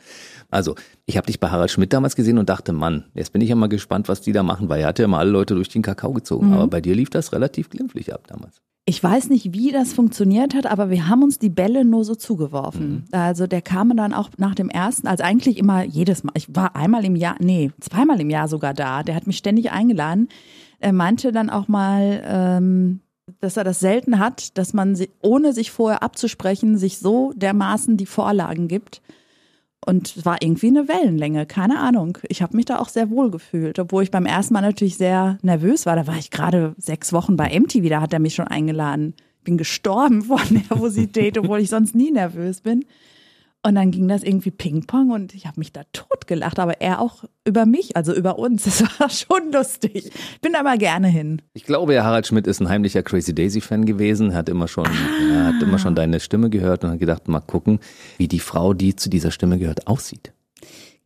[0.54, 3.48] Also, ich habe dich bei Harald Schmidt damals gesehen und dachte, Mann, jetzt bin ich
[3.48, 5.68] ja mal gespannt, was die da machen, weil er hat ja immer alle Leute durch
[5.68, 6.52] den Kakao gezogen.
[6.52, 8.60] Aber bei dir lief das relativ glimpflich ab damals.
[8.86, 12.14] Ich weiß nicht, wie das funktioniert hat, aber wir haben uns die Bälle nur so
[12.14, 13.06] zugeworfen.
[13.10, 16.34] Also der kam dann auch nach dem ersten, also eigentlich immer jedes Mal.
[16.36, 19.02] Ich war einmal im Jahr, nee, zweimal im Jahr sogar da.
[19.02, 20.28] Der hat mich ständig eingeladen.
[20.78, 23.00] Er meinte dann auch mal, ähm,
[23.40, 28.06] dass er das selten hat, dass man, ohne sich vorher abzusprechen, sich so dermaßen die
[28.06, 29.00] Vorlagen gibt.
[29.84, 32.16] Und es war irgendwie eine Wellenlänge, keine Ahnung.
[32.28, 35.38] Ich habe mich da auch sehr wohl gefühlt, obwohl ich beim ersten Mal natürlich sehr
[35.42, 35.94] nervös war.
[35.94, 39.14] Da war ich gerade sechs Wochen bei MTV, da hat er mich schon eingeladen.
[39.44, 42.86] Bin gestorben vor Nervosität, obwohl ich sonst nie nervös bin.
[43.66, 47.24] Und dann ging das irgendwie Ping-Pong und ich habe mich da totgelacht, aber er auch
[47.46, 48.64] über mich, also über uns.
[48.84, 50.10] Das war schon lustig.
[50.34, 51.40] Ich bin da mal gerne hin.
[51.54, 54.86] Ich glaube, ja, Harald Schmidt ist ein heimlicher Crazy Daisy-Fan gewesen, hat immer schon,
[55.30, 57.78] er hat immer schon deine Stimme gehört und hat gedacht, mal gucken,
[58.18, 60.32] wie die Frau, die zu dieser Stimme gehört, aussieht.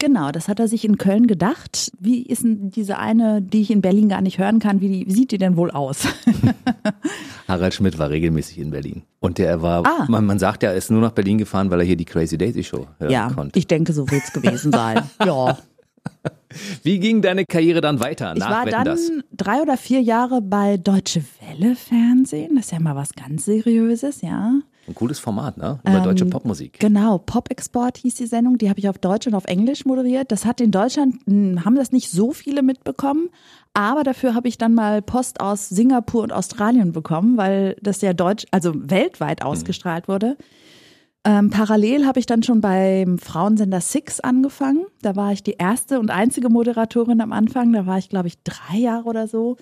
[0.01, 1.91] Genau, das hat er sich in Köln gedacht.
[1.99, 5.13] Wie ist denn diese eine, die ich in Berlin gar nicht hören kann, wie, wie
[5.13, 6.07] sieht die denn wohl aus?
[7.49, 9.03] Harald Schmidt war regelmäßig in Berlin.
[9.21, 10.07] Und der war, Ah.
[10.09, 12.39] man, man sagt ja, er ist nur nach Berlin gefahren, weil er hier die Crazy
[12.39, 13.59] Daisy Show hören ja, konnte.
[13.59, 15.03] ich denke, so wird's gewesen sein.
[15.27, 15.59] ja.
[16.85, 19.11] Wie ging deine Karriere dann weiter Ich nach war dann das?
[19.37, 22.55] drei oder vier Jahre bei Deutsche Welle Fernsehen.
[22.57, 24.53] Das ist ja mal was ganz Seriöses, ja.
[24.89, 25.79] Ein cooles Format, ne?
[25.87, 26.79] Über deutsche Ähm, Popmusik.
[26.81, 30.33] Genau, Pop-Export hieß die Sendung, die habe ich auf Deutsch und auf Englisch moderiert.
[30.33, 33.29] Das hat in Deutschland, mh, haben das nicht so viele mitbekommen,
[33.75, 38.15] aber dafür habe ich dann mal Post aus Singapur und Australien bekommen, weil das ja
[38.15, 40.37] deutsch, also weltweit ausgestrahlt wurde.
[41.25, 44.87] Ähm, parallel habe ich dann schon beim Frauensender Six angefangen.
[45.03, 47.73] Da war ich die erste und einzige Moderatorin am Anfang.
[47.75, 49.57] Da war ich, glaube ich, drei Jahre oder so.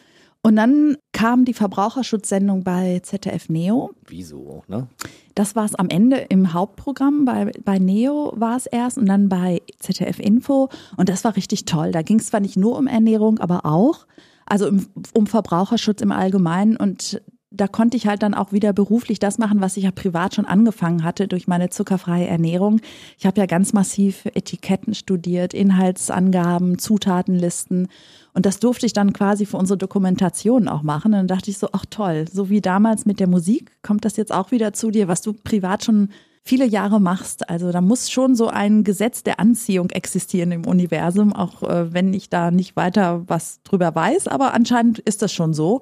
[0.46, 3.90] Und dann kam die Verbraucherschutzsendung bei ZDF Neo.
[4.06, 4.87] Wieso, ne?
[5.35, 7.24] Das war es am Ende im Hauptprogramm.
[7.24, 10.68] Bei, bei Neo war es erst und dann bei ZDF Info.
[10.96, 11.90] Und das war richtig toll.
[11.90, 14.06] Da ging es zwar nicht nur um Ernährung, aber auch,
[14.46, 16.76] also um, um Verbraucherschutz im Allgemeinen.
[16.76, 20.35] Und da konnte ich halt dann auch wieder beruflich das machen, was ich ja privat
[20.35, 22.80] schon angefangen hatte durch meine zuckerfreie Ernährung.
[23.18, 27.88] Ich habe ja ganz massiv Etiketten studiert, Inhaltsangaben, Zutatenlisten.
[28.37, 31.14] Und das durfte ich dann quasi für unsere Dokumentation auch machen.
[31.14, 34.18] Und dann dachte ich so, ach toll, so wie damals mit der Musik, kommt das
[34.18, 36.11] jetzt auch wieder zu dir, was du privat schon
[36.44, 37.49] viele Jahre machst.
[37.49, 42.12] Also da muss schon so ein Gesetz der Anziehung existieren im Universum, auch äh, wenn
[42.12, 45.81] ich da nicht weiter was drüber weiß, aber anscheinend ist das schon so.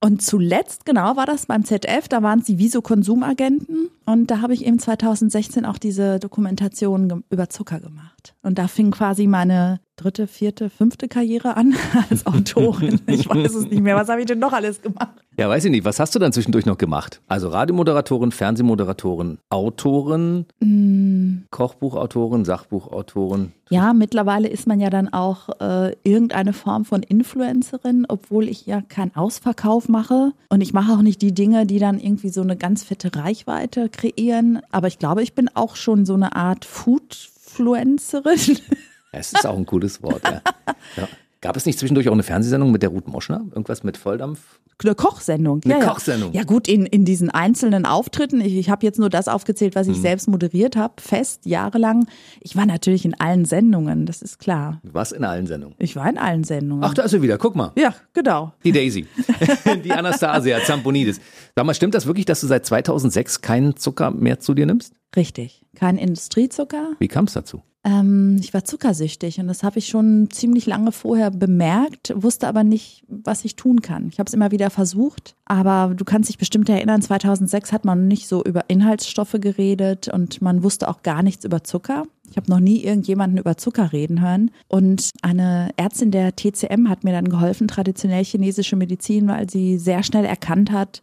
[0.00, 4.40] Und zuletzt, genau, war das beim ZF, da waren sie wie so Konsumagenten und da
[4.40, 8.34] habe ich eben 2016 auch diese Dokumentation über Zucker gemacht.
[8.42, 11.74] Und da fing quasi meine dritte, vierte, fünfte Karriere an
[12.10, 13.00] als Autorin.
[13.08, 13.96] Ich weiß es nicht mehr.
[13.96, 15.10] Was habe ich denn noch alles gemacht?
[15.36, 15.84] Ja, weiß ich nicht.
[15.84, 17.20] Was hast du dann zwischendurch noch gemacht?
[17.26, 21.44] Also Radiomoderatorin, Fernsehmoderatorin, Autorin, mm.
[21.50, 23.52] Kochbuchautorin, Sachbuchautorin.
[23.70, 28.80] Ja, mittlerweile ist man ja dann auch äh, irgendeine Form von Influencerin, obwohl ich ja
[28.80, 30.32] keinen Ausverkauf mache.
[30.48, 33.88] Und ich mache auch nicht die Dinge, die dann irgendwie so eine ganz fette Reichweite
[33.88, 34.60] kreieren.
[34.70, 38.58] Aber ich glaube, ich bin auch schon so eine Art Foodfluencerin.
[39.12, 40.42] Es ist auch ein cooles Wort, ja.
[40.96, 41.08] ja.
[41.40, 43.42] Gab es nicht zwischendurch auch eine Fernsehsendung mit der Ruth Moschner?
[43.50, 44.58] Irgendwas mit Volldampf?
[44.82, 45.60] Eine Kochsendung.
[45.64, 46.32] Eine ja, Kochsendung.
[46.32, 46.40] Ja.
[46.40, 49.88] ja gut, in, in diesen einzelnen Auftritten, ich, ich habe jetzt nur das aufgezählt, was
[49.88, 50.02] ich mhm.
[50.02, 52.06] selbst moderiert habe, fest, jahrelang.
[52.40, 54.80] Ich war natürlich in allen Sendungen, das ist klar.
[54.84, 55.76] Was in allen Sendungen?
[55.78, 56.84] Ich war in allen Sendungen.
[56.84, 57.72] Ach, da ist sie wieder, guck mal.
[57.76, 58.52] Ja, genau.
[58.64, 59.06] Die Daisy,
[59.84, 61.20] die Anastasia Zamponidis.
[61.56, 64.92] Sag mal, stimmt das wirklich, dass du seit 2006 keinen Zucker mehr zu dir nimmst?
[65.16, 66.96] Richtig, kein Industriezucker.
[66.98, 67.62] Wie kam es dazu?
[67.84, 72.64] Ähm, ich war zuckersüchtig und das habe ich schon ziemlich lange vorher bemerkt, wusste aber
[72.64, 74.08] nicht, was ich tun kann.
[74.12, 78.08] Ich habe es immer wieder versucht, aber du kannst dich bestimmt erinnern, 2006 hat man
[78.08, 82.04] nicht so über Inhaltsstoffe geredet und man wusste auch gar nichts über Zucker.
[82.30, 84.50] Ich habe noch nie irgendjemanden über Zucker reden hören.
[84.66, 90.02] Und eine Ärztin der TCM hat mir dann geholfen, traditionell chinesische Medizin, weil sie sehr
[90.02, 91.02] schnell erkannt hat,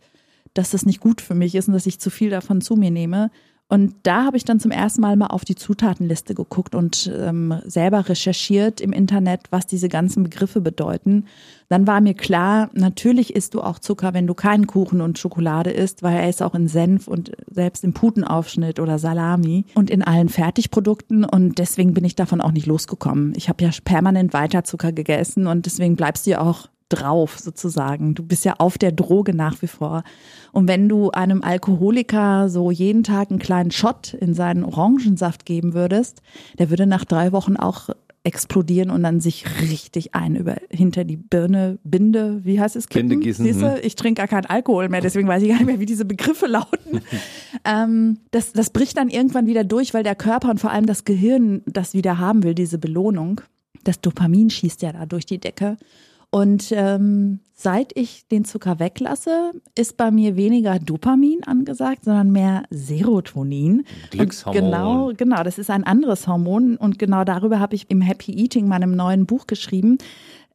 [0.53, 2.91] dass das nicht gut für mich ist und dass ich zu viel davon zu mir
[2.91, 3.31] nehme.
[3.67, 7.61] Und da habe ich dann zum ersten Mal mal auf die Zutatenliste geguckt und ähm,
[7.65, 11.25] selber recherchiert im Internet, was diese ganzen Begriffe bedeuten.
[11.67, 15.71] Dann war mir klar, natürlich isst du auch Zucker, wenn du keinen Kuchen und Schokolade
[15.71, 20.03] isst, weil er ist auch in Senf und selbst im Putenaufschnitt oder Salami und in
[20.03, 21.25] allen Fertigprodukten.
[21.25, 23.33] Und deswegen bin ich davon auch nicht losgekommen.
[23.35, 28.13] Ich habe ja permanent weiter Zucker gegessen und deswegen bleibst du ja auch drauf sozusagen.
[28.13, 30.03] Du bist ja auf der Droge nach wie vor.
[30.51, 35.73] Und wenn du einem Alkoholiker so jeden Tag einen kleinen Shot in seinen Orangensaft geben
[35.73, 36.21] würdest,
[36.59, 37.89] der würde nach drei Wochen auch
[38.25, 42.89] explodieren und dann sich richtig ein über hinter die Birne, Binde, wie heißt es?
[42.89, 43.09] Kippen?
[43.09, 43.45] Binde gießen.
[43.45, 43.79] Siehste, hm.
[43.83, 46.47] ich trinke gar keinen Alkohol mehr, deswegen weiß ich gar nicht mehr, wie diese Begriffe
[46.47, 47.01] lauten.
[47.65, 51.05] ähm, das, das bricht dann irgendwann wieder durch, weil der Körper und vor allem das
[51.05, 53.41] Gehirn das wieder haben will, diese Belohnung.
[53.83, 55.77] Das Dopamin schießt ja da durch die Decke.
[56.35, 62.63] Und ähm, seit ich den Zucker weglasse, ist bei mir weniger Dopamin angesagt, sondern mehr
[62.71, 63.85] Serotonin.
[64.11, 64.61] Glückshormon.
[64.61, 68.67] genau, genau, das ist ein anderes Hormon und genau darüber habe ich im Happy Eating,
[68.67, 69.97] meinem neuen Buch geschrieben.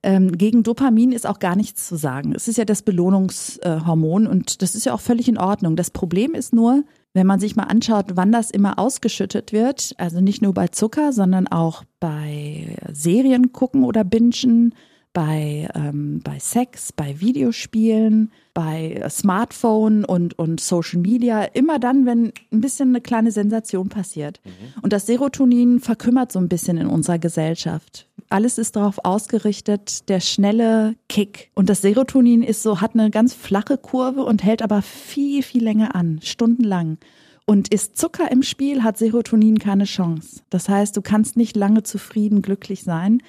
[0.03, 2.35] Ähm, gegen Dopamin ist auch gar nichts zu sagen.
[2.37, 5.77] Es ist ja das Belohnungshormon und das ist ja auch völlig in Ordnung.
[5.77, 10.21] Das Problem ist nur, wenn man sich mal anschaut, wann das immer ausgeschüttet wird, also
[10.21, 14.75] nicht nur bei Zucker, sondern auch bei Serien gucken oder bingen,
[15.13, 21.43] bei, ähm, bei Sex, bei Videospielen, bei Smartphone und, und Social Media.
[21.43, 24.41] Immer dann, wenn ein bisschen eine kleine Sensation passiert.
[24.45, 24.83] Mhm.
[24.83, 28.07] Und das Serotonin verkümmert so ein bisschen in unserer Gesellschaft.
[28.29, 31.51] Alles ist darauf ausgerichtet, der schnelle Kick.
[31.55, 35.65] Und das Serotonin ist so, hat eine ganz flache Kurve und hält aber viel, viel
[35.65, 36.99] länger an, stundenlang.
[37.47, 40.43] Und ist Zucker im Spiel, hat Serotonin keine Chance.
[40.51, 43.21] Das heißt, du kannst nicht lange zufrieden, glücklich sein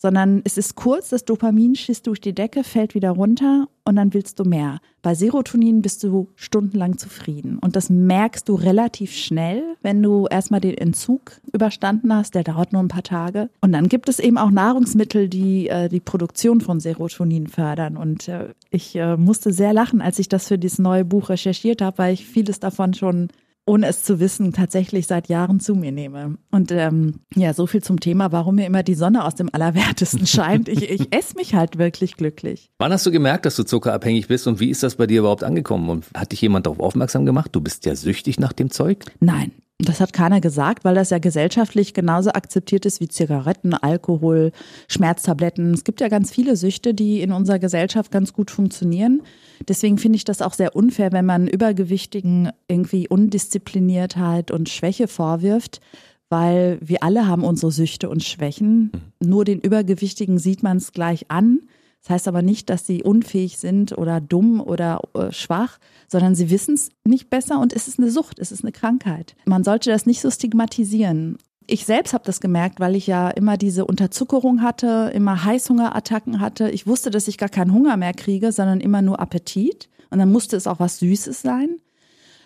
[0.00, 4.14] sondern es ist kurz, das Dopamin schießt durch die Decke, fällt wieder runter und dann
[4.14, 4.80] willst du mehr.
[5.02, 10.60] Bei Serotonin bist du stundenlang zufrieden und das merkst du relativ schnell, wenn du erstmal
[10.60, 13.50] den Entzug überstanden hast, der dauert nur ein paar Tage.
[13.60, 18.28] Und dann gibt es eben auch Nahrungsmittel, die äh, die Produktion von Serotonin fördern und
[18.28, 21.98] äh, ich äh, musste sehr lachen, als ich das für dieses neue Buch recherchiert habe,
[21.98, 23.28] weil ich vieles davon schon
[23.70, 26.36] ohne es zu wissen, tatsächlich seit Jahren zu mir nehme.
[26.50, 30.26] Und ähm, ja, so viel zum Thema, warum mir immer die Sonne aus dem Allerwertesten
[30.26, 30.68] scheint.
[30.68, 32.68] Ich, ich esse mich halt wirklich glücklich.
[32.78, 35.44] Wann hast du gemerkt, dass du zuckerabhängig bist und wie ist das bei dir überhaupt
[35.44, 35.88] angekommen?
[35.88, 37.50] Und hat dich jemand darauf aufmerksam gemacht?
[37.52, 39.04] Du bist ja süchtig nach dem Zeug?
[39.20, 44.52] Nein, das hat keiner gesagt, weil das ja gesellschaftlich genauso akzeptiert ist wie Zigaretten, Alkohol,
[44.88, 45.72] Schmerztabletten.
[45.74, 49.22] Es gibt ja ganz viele Süchte, die in unserer Gesellschaft ganz gut funktionieren.
[49.68, 55.80] Deswegen finde ich das auch sehr unfair, wenn man Übergewichtigen irgendwie Undiszipliniertheit und Schwäche vorwirft,
[56.28, 58.92] weil wir alle haben unsere Süchte und Schwächen.
[59.20, 59.28] Mhm.
[59.28, 61.60] Nur den Übergewichtigen sieht man es gleich an.
[62.02, 66.50] Das heißt aber nicht, dass sie unfähig sind oder dumm oder äh, schwach, sondern sie
[66.50, 69.36] wissen es nicht besser und es ist eine Sucht, es ist eine Krankheit.
[69.44, 71.36] Man sollte das nicht so stigmatisieren.
[71.66, 76.70] Ich selbst habe das gemerkt, weil ich ja immer diese Unterzuckerung hatte, immer Heißhungerattacken hatte.
[76.70, 79.88] Ich wusste, dass ich gar keinen Hunger mehr kriege, sondern immer nur Appetit.
[80.08, 81.76] Und dann musste es auch was Süßes sein.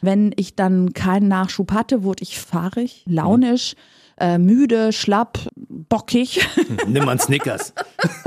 [0.03, 3.77] Wenn ich dann keinen Nachschub hatte, wurde ich fahrig, launisch,
[4.19, 6.47] äh, müde, schlapp, bockig.
[6.87, 7.73] Nimm mal einen Snickers.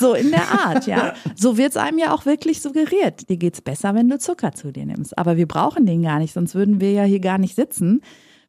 [0.00, 1.14] So in der Art, ja.
[1.36, 3.28] So wird's einem ja auch wirklich suggeriert.
[3.28, 5.16] Dir geht's besser, wenn du Zucker zu dir nimmst.
[5.18, 8.00] Aber wir brauchen den gar nicht, sonst würden wir ja hier gar nicht sitzen.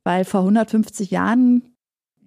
[0.04, 1.72] Weil vor 150 Jahren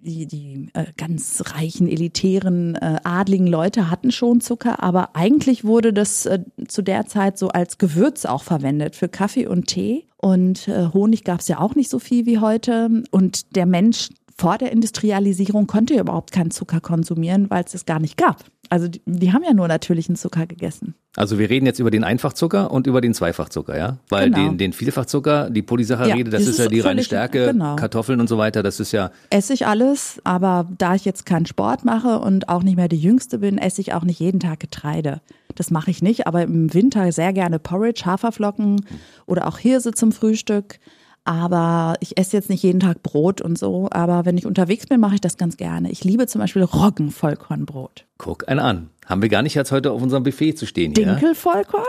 [0.05, 5.93] die, die äh, ganz reichen, elitären, äh, adligen Leute hatten schon Zucker, aber eigentlich wurde
[5.93, 10.05] das äh, zu der Zeit so als Gewürz auch verwendet für Kaffee und Tee.
[10.17, 13.03] Und äh, Honig gab es ja auch nicht so viel wie heute.
[13.11, 17.85] Und der Mensch vor der Industrialisierung konnte ja überhaupt keinen Zucker konsumieren, weil es es
[17.85, 18.43] gar nicht gab.
[18.69, 20.95] Also die, die, haben ja nur natürlichen Zucker gegessen.
[21.15, 23.99] Also wir reden jetzt über den Einfachzucker und über den Zweifachzucker, ja?
[24.09, 24.49] Weil genau.
[24.49, 27.75] den, den Vielfachzucker, die Polysaccharide, ja, das ist ja die reine Stärke, genau.
[27.75, 29.11] Kartoffeln und so weiter, das ist ja.
[29.29, 32.99] Esse ich alles, aber da ich jetzt keinen Sport mache und auch nicht mehr die
[32.99, 35.21] Jüngste bin, esse ich auch nicht jeden Tag Getreide.
[35.53, 38.85] Das mache ich nicht, aber im Winter sehr gerne Porridge, Haferflocken
[39.25, 40.79] oder auch Hirse zum Frühstück.
[41.25, 43.87] Aber ich esse jetzt nicht jeden Tag Brot und so.
[43.91, 45.89] Aber wenn ich unterwegs bin, mache ich das ganz gerne.
[45.91, 48.05] Ich liebe zum Beispiel Roggenvollkornbrot.
[48.19, 48.89] Guck einen an.
[49.07, 51.05] Haben wir gar nicht jetzt heute auf unserem Buffet zu stehen hier.
[51.05, 51.83] Dinkelvollkorn?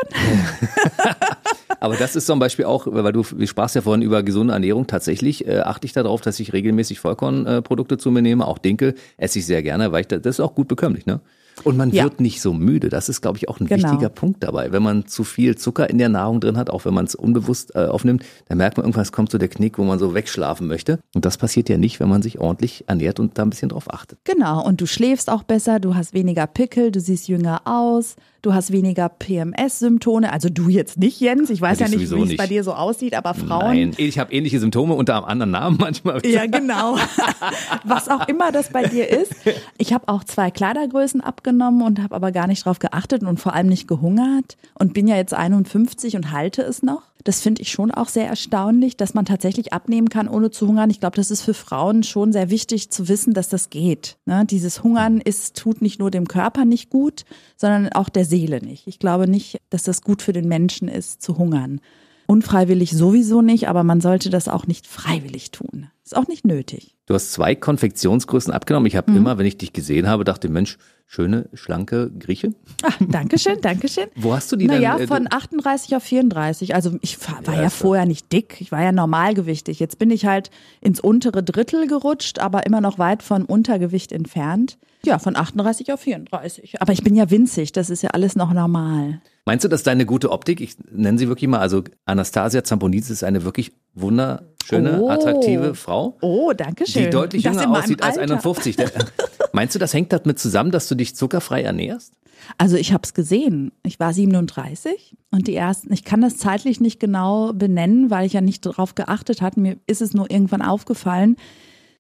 [1.81, 4.87] Aber das ist zum Beispiel auch, weil du, wir sprachst ja vorhin über gesunde Ernährung.
[4.87, 8.47] Tatsächlich äh, achte ich darauf, dass ich regelmäßig Vollkornprodukte äh, zu mir nehme.
[8.47, 11.21] Auch Dinkel esse ich sehr gerne, weil ich das, das ist auch gut bekömmlich, ne?
[11.65, 12.05] Und man ja.
[12.05, 12.89] wird nicht so müde.
[12.89, 13.91] Das ist, glaube ich, auch ein genau.
[13.91, 14.73] wichtiger Punkt dabei.
[14.73, 17.75] Wenn man zu viel Zucker in der Nahrung drin hat, auch wenn man es unbewusst
[17.75, 20.67] äh, aufnimmt, dann merkt man irgendwann, es kommt so der Knick, wo man so wegschlafen
[20.67, 20.99] möchte.
[21.15, 23.93] Und das passiert ja nicht, wenn man sich ordentlich ernährt und da ein bisschen drauf
[23.93, 24.19] achtet.
[24.25, 24.65] Genau.
[24.65, 28.73] Und du schläfst auch besser, du hast weniger Pickel, du siehst jünger aus, du hast
[28.73, 30.33] weniger PMS-Symptome.
[30.33, 31.51] Also du jetzt nicht, Jens.
[31.51, 33.65] Ich weiß ja, ja nicht, wie es bei dir so aussieht, aber Frauen.
[33.67, 36.25] Nein, ich habe ähnliche Symptome unter einem anderen Namen manchmal.
[36.27, 36.97] Ja, genau.
[37.85, 39.35] Was auch immer das bei dir ist.
[39.79, 43.55] Ich habe auch zwei Kleidergrößen abgenommen und habe aber gar nicht drauf geachtet und vor
[43.55, 47.03] allem nicht gehungert und bin ja jetzt 51 und halte es noch.
[47.27, 50.91] Das finde ich schon auch sehr erstaunlich, dass man tatsächlich abnehmen kann, ohne zu hungern.
[50.91, 54.17] Ich glaube, das ist für Frauen schon sehr wichtig zu wissen, dass das geht.
[54.27, 54.45] Ne?
[54.49, 57.25] Dieses Hungern ist, tut nicht nur dem Körper nicht gut,
[57.57, 58.87] sondern auch der Seele nicht.
[58.87, 61.81] Ich glaube nicht, dass das gut für den Menschen ist, zu hungern.
[62.29, 65.89] Unfreiwillig sowieso nicht, aber man sollte das auch nicht freiwillig tun.
[66.07, 66.95] Ist auch nicht nötig.
[67.07, 68.87] Du hast zwei Konfektionsgrößen abgenommen.
[68.87, 69.17] Ich habe mhm.
[69.17, 72.55] immer, wenn ich dich gesehen habe, dachte, Mensch, schöne, schlanke Grieche.
[72.85, 74.07] Ach, Dankeschön, Dankeschön.
[74.15, 75.09] Wo hast du die naja, dann?
[75.09, 76.77] Naja, von 38 auf 34.
[76.77, 78.61] Also ich war ja, ja vorher nicht dick.
[78.61, 79.81] Ich war ja normalgewichtig.
[79.81, 84.79] Jetzt bin ich halt ins untere Drittel gerutscht, aber immer noch weit von Untergewicht entfernt.
[85.05, 86.81] Ja, von 38 auf 34.
[86.81, 87.73] Aber ich bin ja winzig.
[87.73, 89.21] Das ist ja alles noch normal.
[89.45, 93.25] Meinst du, dass deine gute Optik, ich nenne sie wirklich mal, also Anastasia Zamponidis ist
[93.25, 95.09] eine wirklich wunderschöne, oh.
[95.09, 96.17] attraktive Frau.
[96.21, 97.05] Oh, danke schön.
[97.05, 98.77] Die deutlich jünger aussieht als 51.
[99.53, 102.13] Meinst du, das hängt damit zusammen, dass du dich zuckerfrei ernährst?
[102.59, 103.73] Also ich habe es gesehen.
[103.83, 108.35] Ich war 37 und die ersten, ich kann das zeitlich nicht genau benennen, weil ich
[108.35, 109.59] ja nicht darauf geachtet hatte.
[109.59, 111.37] Mir ist es nur irgendwann aufgefallen.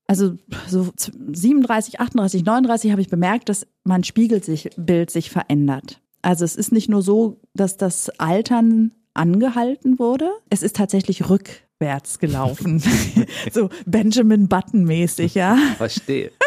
[0.06, 0.34] Also
[0.68, 6.00] so 37, 38, 39 habe ich bemerkt, dass mein Spiegelbild sich verändert.
[6.22, 11.28] Also es ist nicht nur so, dass das Altern angehalten wurde, es ist tatsächlich
[11.76, 12.82] rückwärts gelaufen.
[13.52, 15.56] so Benjamin Button mäßig, ja.
[15.76, 16.32] Verstehe.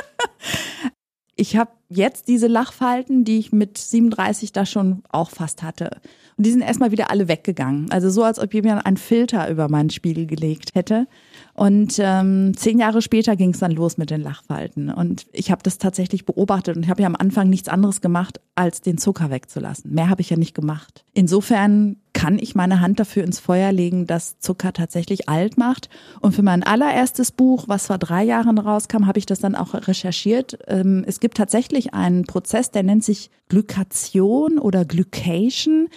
[1.41, 6.01] Ich habe jetzt diese Lachfalten, die ich mit 37 da schon auch fast hatte.
[6.35, 7.89] Und die sind erstmal wieder alle weggegangen.
[7.91, 11.07] Also so, als ob jemand einen Filter über meinen Spiegel gelegt hätte.
[11.53, 14.89] Und ähm, zehn Jahre später ging es dann los mit den Lachfalten.
[14.89, 18.81] Und ich habe das tatsächlich beobachtet und habe ja am Anfang nichts anderes gemacht, als
[18.81, 19.93] den Zucker wegzulassen.
[19.93, 21.05] Mehr habe ich ja nicht gemacht.
[21.13, 25.87] Insofern kann ich meine Hand dafür ins Feuer legen, dass Zucker tatsächlich alt macht.
[26.19, 29.73] Und für mein allererstes Buch, was vor drei Jahren rauskam, habe ich das dann auch
[29.73, 30.59] recherchiert.
[30.67, 35.87] Ähm, es gibt tatsächlich einen Prozess, der nennt sich Glykation oder Glycation.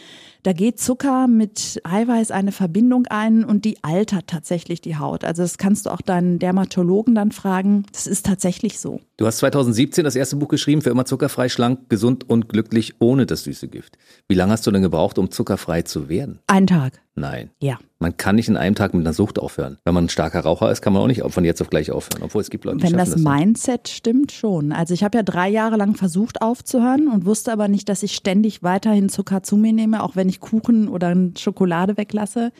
[0.45, 5.25] Da geht Zucker mit Eiweiß eine Verbindung ein und die altert tatsächlich die Haut.
[5.25, 7.85] Also das kannst du auch deinen Dermatologen dann fragen.
[7.93, 9.01] Das ist tatsächlich so.
[9.23, 13.25] Du hast 2017 das erste Buch geschrieben, für immer zuckerfrei, schlank, gesund und glücklich ohne
[13.25, 13.97] das süße Gift.
[14.27, 16.41] Wie lange hast du denn gebraucht, um zuckerfrei zu werden?
[16.49, 17.01] Einen Tag.
[17.15, 17.51] Nein.
[17.61, 17.79] Ja.
[18.01, 19.79] Man kann nicht in einem Tag mit einer Sucht aufhören.
[19.85, 22.25] Wenn man ein starker Raucher ist, kann man auch nicht von jetzt auf gleich aufhören.
[22.25, 24.73] Obwohl es gibt Leute, die Wenn das, das Mindset stimmt, schon.
[24.73, 28.17] Also ich habe ja drei Jahre lang versucht aufzuhören und wusste aber nicht, dass ich
[28.17, 32.51] ständig weiterhin Zucker zu mir nehme, auch wenn ich Kuchen oder Schokolade weglasse.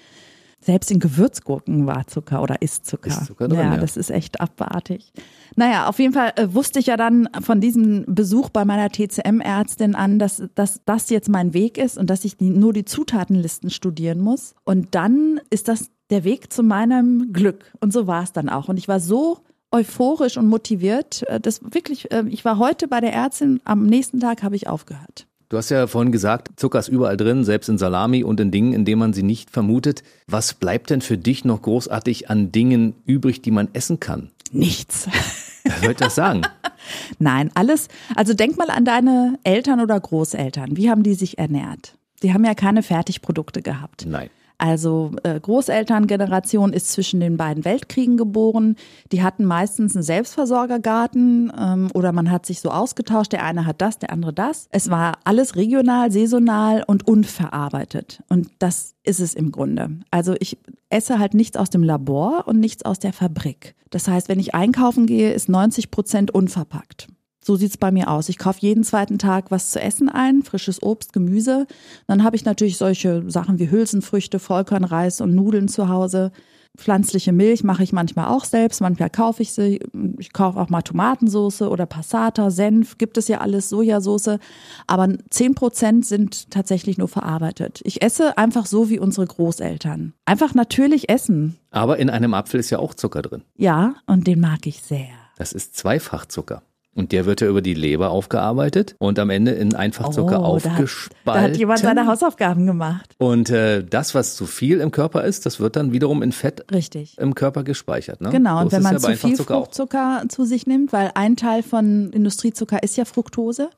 [0.65, 3.09] Selbst in Gewürzgurken war Zucker oder ist Zucker.
[3.09, 5.13] Ist Zucker drin, ja, ja, das ist echt abartig.
[5.57, 9.97] Naja, auf jeden Fall äh, wusste ich ja dann von diesem Besuch bei meiner TCM-Ärztin
[9.97, 13.71] an, dass, dass das jetzt mein Weg ist und dass ich die, nur die Zutatenlisten
[13.71, 14.55] studieren muss.
[14.65, 17.73] Und dann ist das der Weg zu meinem Glück.
[17.81, 18.69] Und so war es dann auch.
[18.69, 19.39] Und ich war so
[19.73, 24.21] euphorisch und motiviert, äh, dass wirklich, äh, ich war heute bei der Ärztin, am nächsten
[24.21, 25.27] Tag habe ich aufgehört.
[25.53, 28.73] Du hast ja vorhin gesagt, Zucker ist überall drin, selbst in Salami und in Dingen,
[28.73, 30.03] in denen man sie nicht vermutet.
[30.27, 34.31] Was bleibt denn für dich noch großartig an Dingen übrig, die man essen kann?
[34.51, 35.07] Nichts.
[35.83, 36.41] Soll ich das sagen?
[37.19, 37.89] Nein, alles.
[38.17, 40.79] Also denk mal an deine Eltern oder Großeltern.
[40.79, 41.99] Wie haben die sich ernährt?
[42.23, 44.07] Die haben ja keine Fertigprodukte gehabt.
[44.09, 44.31] Nein.
[44.63, 48.77] Also äh, Großelterngeneration ist zwischen den beiden Weltkriegen geboren.
[49.11, 53.33] Die hatten meistens einen Selbstversorgergarten ähm, oder man hat sich so ausgetauscht.
[53.33, 54.69] Der eine hat das, der andere das.
[54.71, 58.23] Es war alles regional, saisonal und unverarbeitet.
[58.29, 59.99] Und das ist es im Grunde.
[60.13, 60.59] Also ich
[60.91, 63.75] esse halt nichts aus dem Labor und nichts aus der Fabrik.
[63.91, 67.09] Das heißt, wenn ich einkaufen gehe, ist 90 Prozent unverpackt.
[67.45, 68.29] So sieht's bei mir aus.
[68.29, 71.67] Ich kaufe jeden zweiten Tag was zu essen ein, frisches Obst, Gemüse.
[72.07, 76.31] Dann habe ich natürlich solche Sachen wie Hülsenfrüchte, Vollkornreis und Nudeln zu Hause.
[76.79, 79.81] Pflanzliche Milch mache ich manchmal auch selbst, manchmal kaufe ich sie.
[80.19, 84.39] Ich kaufe auch mal Tomatensauce oder Passata, Senf, gibt es ja alles, Sojasauce.
[84.87, 87.81] Aber zehn Prozent sind tatsächlich nur verarbeitet.
[87.85, 90.15] Ich esse einfach so wie unsere Großeltern.
[90.25, 91.59] Einfach natürlich essen.
[91.71, 93.43] Aber in einem Apfel ist ja auch Zucker drin.
[93.57, 95.09] Ja, und den mag ich sehr.
[95.37, 96.63] Das ist Zweifachzucker.
[96.95, 100.69] Und der wird ja über die Leber aufgearbeitet und am Ende in Einfachzucker Oh, da
[100.71, 101.43] hat- aufgespalten.
[101.43, 103.15] Da hat jemand seine Hausaufgaben gemacht.
[103.17, 106.67] und äh, das, was zu viel im Körper ist, das wird dann wiederum in Fett
[106.71, 107.17] Richtig.
[107.19, 108.21] im Körper gespeichert.
[108.21, 108.29] Ne?
[108.29, 109.61] Genau, So und wenn man ja zu viel Einfachzucker auch.
[109.65, 113.71] Fruchtzucker zu sich nimmt, weil ein Teil von Industriezucker ist ja Fructose,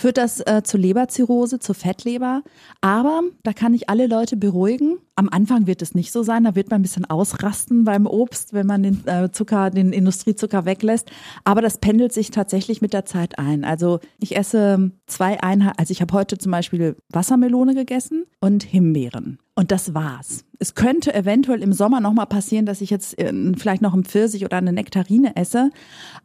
[0.00, 2.42] führt das äh, zu Leberzirrhose, zu Fettleber.
[2.80, 4.96] Aber da kann ich alle Leute beruhigen.
[5.14, 8.54] Am Anfang wird es nicht so sein, da wird man ein bisschen ausrasten beim Obst,
[8.54, 11.10] wenn man den äh, Zucker, den Industriezucker weglässt.
[11.44, 13.62] Aber das pendelt sich tatsächlich mit der Zeit ein.
[13.64, 19.38] Also ich esse zwei Einheiten, also ich habe heute zum Beispiel Wassermelone gegessen und Himbeeren.
[19.54, 20.46] Und das war's.
[20.58, 24.46] Es könnte eventuell im Sommer nochmal passieren, dass ich jetzt äh, vielleicht noch einen Pfirsich
[24.46, 25.70] oder eine Nektarine esse.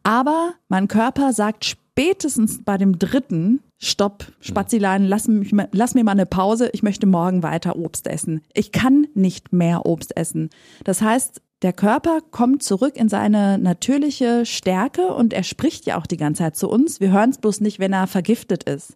[0.02, 6.12] Aber mein Körper sagt spätestens bei dem dritten, stopp, Spazilein, lass, mich, lass mir mal
[6.12, 8.42] eine Pause, ich möchte morgen weiter Obst essen.
[8.54, 10.50] Ich kann nicht mehr Obst essen.
[10.84, 16.06] Das heißt, der Körper kommt zurück in seine natürliche Stärke und er spricht ja auch
[16.06, 17.00] die ganze Zeit zu uns.
[17.00, 18.94] Wir hören es bloß nicht, wenn er vergiftet ist.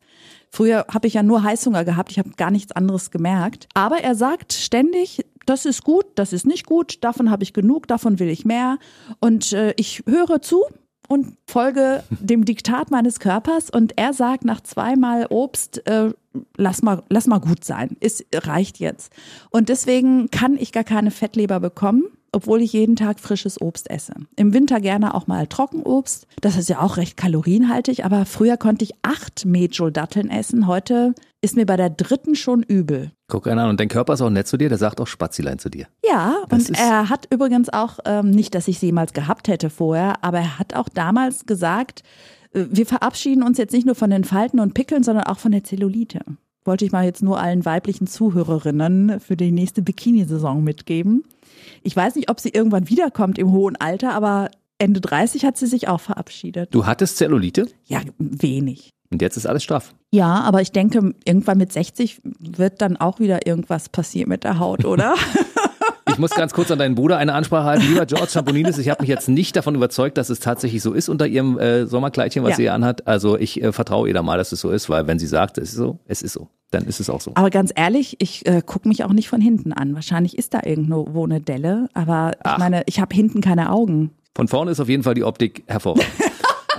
[0.51, 3.67] Früher habe ich ja nur Heißhunger gehabt, ich habe gar nichts anderes gemerkt.
[3.73, 7.89] Aber er sagt ständig, das ist gut, das ist nicht gut, davon habe ich genug,
[7.89, 8.79] davon will ich mehr.
[9.21, 10.65] Und äh, ich höre zu
[11.11, 16.13] und folge dem Diktat meines Körpers und er sagt nach zweimal Obst, äh,
[16.57, 19.13] lass mal, lass mal gut sein, es reicht jetzt.
[19.51, 24.15] Und deswegen kann ich gar keine Fettleber bekommen, obwohl ich jeden Tag frisches Obst esse.
[24.37, 26.27] Im Winter gerne auch mal Trockenobst.
[26.41, 30.67] Das ist ja auch recht kalorienhaltig, aber früher konnte ich acht Metjool-Datteln essen.
[30.67, 33.13] Heute ist mir bei der dritten schon übel.
[33.29, 35.59] Guck einer an und dein Körper ist auch nett zu dir, der sagt auch Spazilein
[35.59, 35.87] zu dir.
[36.05, 39.71] Ja, Das und er hat übrigens auch, ähm, nicht, dass ich sie jemals gehabt hätte
[39.71, 42.03] vorher, aber er hat auch damals gesagt,
[42.53, 45.53] äh, wir verabschieden uns jetzt nicht nur von den Falten und Pickeln, sondern auch von
[45.53, 46.21] der Zellulite.
[46.65, 51.25] Wollte ich mal jetzt nur allen weiblichen Zuhörerinnen für die nächste Bikini-Saison mitgeben.
[51.83, 55.67] Ich weiß nicht, ob sie irgendwann wiederkommt im hohen Alter, aber Ende 30 hat sie
[55.67, 56.75] sich auch verabschiedet.
[56.75, 58.91] Du hattest Zellulite Ja, wenig.
[59.11, 59.95] und jetzt ist alles straff.
[60.13, 64.59] Ja, aber ich denke, irgendwann mit 60 wird dann auch wieder irgendwas passieren mit der
[64.59, 65.15] Haut, oder?
[66.11, 67.87] Ich muss ganz kurz an deinen Bruder eine Ansprache halten.
[67.89, 71.09] Lieber George Champoninis, ich habe mich jetzt nicht davon überzeugt, dass es tatsächlich so ist
[71.09, 72.57] unter ihrem äh, Sommerkleidchen, was Ja.
[72.57, 73.07] sie hier anhat.
[73.07, 75.59] Also ich äh, vertraue ihr da mal, dass es so ist, weil wenn sie sagt,
[75.59, 77.33] es ist so, es ist so, dann ist es auch so.
[77.35, 79.95] Aber ganz ehrlich, ich äh, gucke mich auch nicht von hinten an.
[79.95, 82.59] Wahrscheinlich ist da irgendwo eine Delle, aber ich Ach.
[82.59, 84.11] meine, ich habe hinten keine Augen.
[84.35, 86.07] Von vorne ist auf jeden Fall die Optik hervorragend.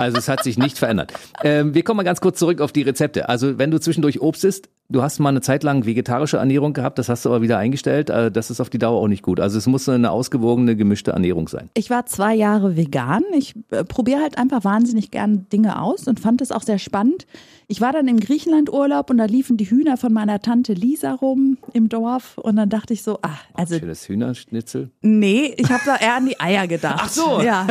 [0.01, 1.13] Also es hat sich nicht verändert.
[1.43, 3.29] Ähm, wir kommen mal ganz kurz zurück auf die Rezepte.
[3.29, 6.99] Also wenn du zwischendurch Obst isst, du hast mal eine Zeit lang vegetarische Ernährung gehabt,
[6.99, 8.09] das hast du aber wieder eingestellt.
[8.09, 9.39] Äh, das ist auf die Dauer auch nicht gut.
[9.39, 11.69] Also es muss eine ausgewogene, gemischte Ernährung sein.
[11.75, 13.23] Ich war zwei Jahre vegan.
[13.37, 17.25] Ich äh, probiere halt einfach wahnsinnig gern Dinge aus und fand es auch sehr spannend.
[17.67, 21.57] Ich war dann im Griechenland-Urlaub und da liefen die Hühner von meiner Tante Lisa rum
[21.73, 24.91] im Dorf und dann dachte ich so, ah, also Schönes Hühnerschnitzel.
[25.01, 26.99] Nee, ich habe da eher an die Eier gedacht.
[27.03, 27.41] Ach so.
[27.41, 27.67] Ja.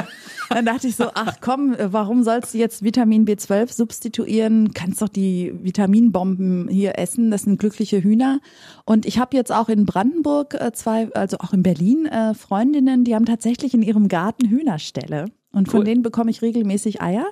[0.51, 4.75] Dann dachte ich so, ach komm, äh, warum sollst du jetzt Vitamin B12 substituieren?
[4.75, 7.31] Kannst doch die Vitaminbomben hier essen.
[7.31, 8.41] Das sind glückliche Hühner.
[8.85, 13.05] Und ich habe jetzt auch in Brandenburg äh, zwei, also auch in Berlin äh, Freundinnen,
[13.05, 15.27] die haben tatsächlich in ihrem Garten Hühnerställe.
[15.53, 15.85] Und von Cool.
[15.85, 17.27] denen bekomme ich regelmäßig Eier.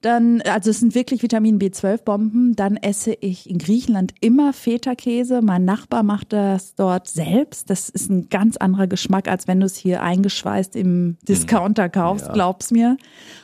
[0.00, 2.54] Dann, also es sind wirklich Vitamin B12-Bomben.
[2.54, 5.42] Dann esse ich in Griechenland immer Feta-Käse.
[5.42, 7.68] Mein Nachbar macht das dort selbst.
[7.68, 12.26] Das ist ein ganz anderer Geschmack, als wenn du es hier eingeschweißt im Discounter kaufst,
[12.26, 12.32] Ja.
[12.32, 12.96] glaub's mir.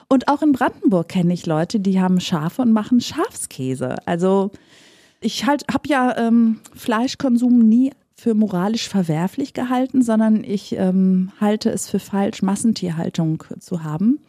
[0.09, 3.97] Und auch in Brandenburg kenne ich Leute, die haben Schafe und machen Schafskäse.
[4.07, 4.53] Also
[5.21, 11.70] ich halt habe ja ähm, Fleischkonsum nie für moralisch verwerflich gehalten, sondern ich ähm, halte
[11.70, 14.20] es für falsch, Massentierhaltung zu haben.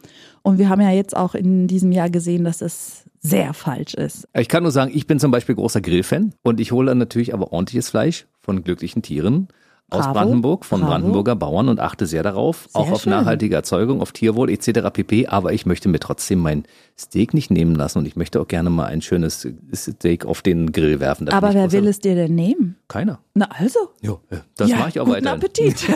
[0.42, 4.28] Und wir haben ja jetzt auch in diesem Jahr gesehen, dass es sehr falsch ist.
[4.34, 7.52] Ich kann nur sagen, ich bin zum Beispiel großer Grillfan und ich hole natürlich aber
[7.52, 9.48] ordentliches Fleisch von glücklichen Tieren
[9.88, 10.14] aus Bravo.
[10.14, 10.92] Brandenburg, von Bravo.
[10.92, 13.10] Brandenburger Bauern und achte sehr darauf, Sehr auch auf schön.
[13.10, 14.90] nachhaltige Erzeugung, auf Tierwohl etc.
[14.92, 15.28] pp.
[15.28, 16.64] Aber ich möchte mir trotzdem mein
[16.98, 20.72] Steak nicht nehmen lassen und ich möchte auch gerne mal ein schönes Steak auf den
[20.72, 21.28] Grill werfen.
[21.28, 22.76] Aber wer will es dir denn nehmen?
[22.88, 23.20] Keiner.
[23.34, 23.78] Na also.
[24.00, 25.38] Jo, ja, das ja, mache ich auch guten weiterhin.
[25.38, 25.76] Appetit.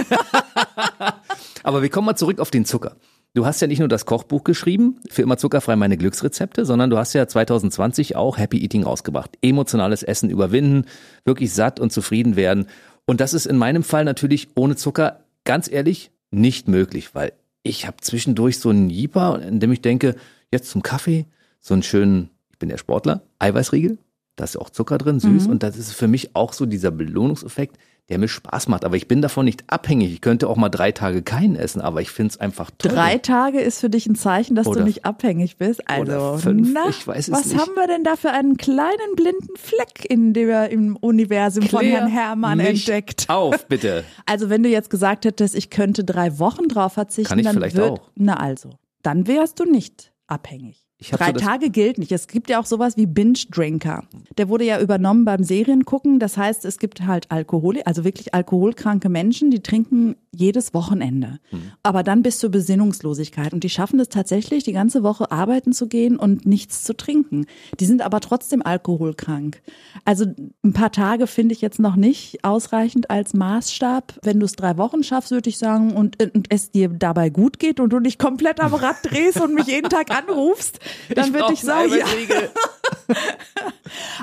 [1.65, 2.97] Aber wir kommen mal zurück auf den Zucker.
[3.33, 6.99] Du hast ja nicht nur das Kochbuch geschrieben, für immer zuckerfrei meine Glücksrezepte, sondern du
[6.99, 9.39] hast ja 2020 auch Happy Eating rausgebracht.
[9.41, 10.87] Emotionales Essen überwinden,
[11.25, 12.67] wirklich satt und zufrieden werden.
[13.11, 17.33] Und das ist in meinem Fall natürlich ohne Zucker, ganz ehrlich, nicht möglich, weil
[17.65, 20.15] ich habe zwischendurch so einen Jeeper, in dem ich denke,
[20.53, 21.27] jetzt zum Kaffee,
[21.59, 23.99] so einen schönen, ich bin der Sportler, Eiweißriegel,
[24.37, 25.49] da ist auch Zucker drin, süß.
[25.49, 27.79] Und das ist für mich auch so dieser Belohnungseffekt,
[28.11, 28.85] der mir Spaß macht.
[28.85, 30.13] Aber ich bin davon nicht abhängig.
[30.13, 32.93] Ich könnte auch mal drei Tage keinen essen, aber ich finde es einfach toll.
[32.93, 35.89] Drei Tage ist für dich ein Zeichen, dass Oder- du nicht abhängig bist.
[35.89, 37.61] Also, fünf, na, ich weiß es was nicht.
[37.61, 42.01] haben wir denn da für einen kleinen blinden Fleck in der, im Universum von Klär
[42.01, 43.27] Herrn Hermann entdeckt?
[43.29, 44.05] Auf, bitte.
[44.27, 47.55] Also, wenn du jetzt gesagt hättest, ich könnte drei Wochen drauf verzichten, Kann ich dann
[47.57, 48.11] vielleicht würd, auch.
[48.17, 48.71] Na also,
[49.03, 50.87] dann wärst du nicht abhängig.
[51.01, 52.13] Drei so Tage gilt nicht.
[52.13, 54.05] Es gibt ja auch sowas wie Binge-Drinker.
[54.37, 56.19] Der wurde ja übernommen beim Seriengucken.
[56.19, 61.41] Das heißt, es gibt halt Alkohol, also wirklich alkoholkranke Menschen, die trinken jedes Wochenende.
[61.51, 61.73] Hm.
[61.83, 63.53] Aber dann bis zur Besinnungslosigkeit.
[63.53, 67.47] Und die schaffen es tatsächlich, die ganze Woche arbeiten zu gehen und nichts zu trinken.
[67.81, 69.63] Die sind aber trotzdem alkoholkrank.
[70.05, 70.27] Also
[70.63, 74.21] ein paar Tage finde ich jetzt noch nicht ausreichend als Maßstab.
[74.23, 77.59] Wenn du es drei Wochen schaffst, würde ich sagen, und, und es dir dabei gut
[77.59, 80.79] geht und du nicht komplett am Rad drehst und mich jeden Tag anrufst,
[81.15, 82.07] dann würde ich sagen, ja.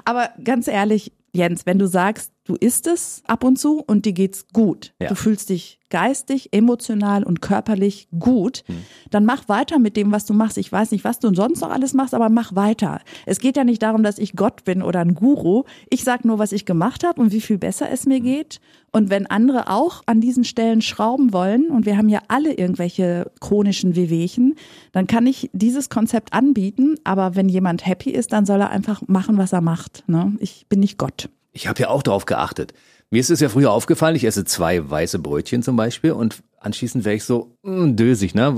[0.06, 4.14] Aber ganz ehrlich, Jens, wenn du sagst, du isst es ab und zu und dir
[4.14, 5.10] geht's gut, Ja.
[5.10, 8.76] du fühlst dich geistig, emotional und körperlich gut, Hm.
[9.10, 10.58] dann mach weiter mit dem, was du machst.
[10.58, 13.00] Ich weiß nicht, was du sonst noch alles machst, aber mach weiter.
[13.26, 15.64] Es geht ja nicht darum, dass ich Gott bin oder ein Guru.
[15.90, 18.60] Ich sag nur, was ich gemacht habe und wie viel besser es mir geht.
[18.92, 23.32] Und wenn andere auch an diesen Stellen schrauben wollen, und wir haben ja alle irgendwelche
[23.40, 24.56] chronischen Wehwehchen,
[24.92, 26.96] dann kann ich dieses Konzept anbieten.
[27.06, 30.04] Aber wenn jemand happy ist, dann soll er einfach machen, was er macht.
[30.08, 30.36] Ne?
[30.40, 31.30] Ich bin nicht Gott.
[31.58, 32.74] Ich habe ja auch darauf geachtet.
[33.10, 37.04] Mir ist es ja früher aufgefallen, ich esse zwei weiße Brötchen zum Beispiel und anschließend
[37.06, 38.54] wäre ich so mm, dösig, ne?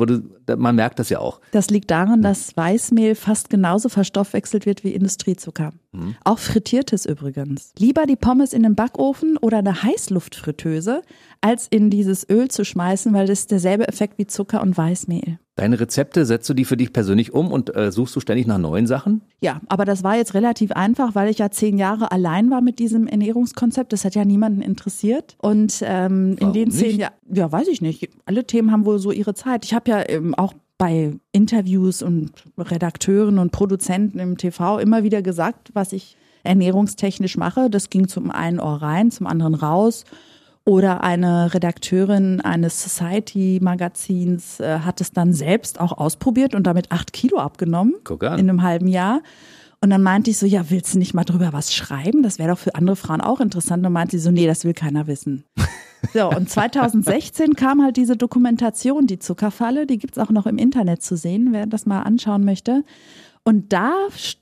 [0.46, 1.40] Da- man merkt das ja auch.
[1.52, 5.72] Das liegt daran, dass Weißmehl fast genauso verstoffwechselt wird wie Industriezucker.
[6.24, 7.72] Auch frittiertes übrigens.
[7.78, 11.04] Lieber die Pommes in den Backofen oder eine Heißluftfritteuse,
[11.42, 15.40] als in dieses Öl zu schmeißen, weil das ist derselbe Effekt wie Zucker und Weißmehl.
[15.56, 18.58] Deine Rezepte, setzt du die für dich persönlich um und äh, suchst du ständig nach
[18.58, 19.22] neuen Sachen?
[19.42, 22.80] Ja, aber das war jetzt relativ einfach, weil ich ja zehn Jahre allein war mit
[22.80, 23.92] diesem Ernährungskonzept.
[23.92, 25.36] Das hat ja niemanden interessiert.
[25.42, 27.00] Und ähm, in den zehn?
[27.00, 28.10] Jahren, ja, weiß ich nicht.
[28.26, 29.66] Alle Themen haben wohl so ihre Zeit.
[29.66, 35.22] Ich habe ja ähm, auch bei Interviews und Redakteuren und Produzenten im TV immer wieder
[35.22, 37.70] gesagt, was ich ernährungstechnisch mache.
[37.70, 40.06] Das ging zum einen Ohr rein, zum anderen raus.
[40.70, 47.12] Oder eine Redakteurin eines Society-Magazins äh, hat es dann selbst auch ausprobiert und damit acht
[47.12, 48.38] Kilo abgenommen Guck an.
[48.38, 49.24] in einem halben Jahr.
[49.82, 52.22] Und dann meinte ich so, ja, willst du nicht mal drüber was schreiben?
[52.22, 53.84] Das wäre doch für andere Frauen auch interessant.
[53.84, 55.44] Und meinte sie so, nee, das will keiner wissen.
[56.14, 61.04] So, und 2016 kam halt diese Dokumentation, die Zuckerfalle, die gibt's auch noch im Internet
[61.04, 62.86] zu sehen, wer das mal anschauen möchte.
[63.44, 63.92] Und da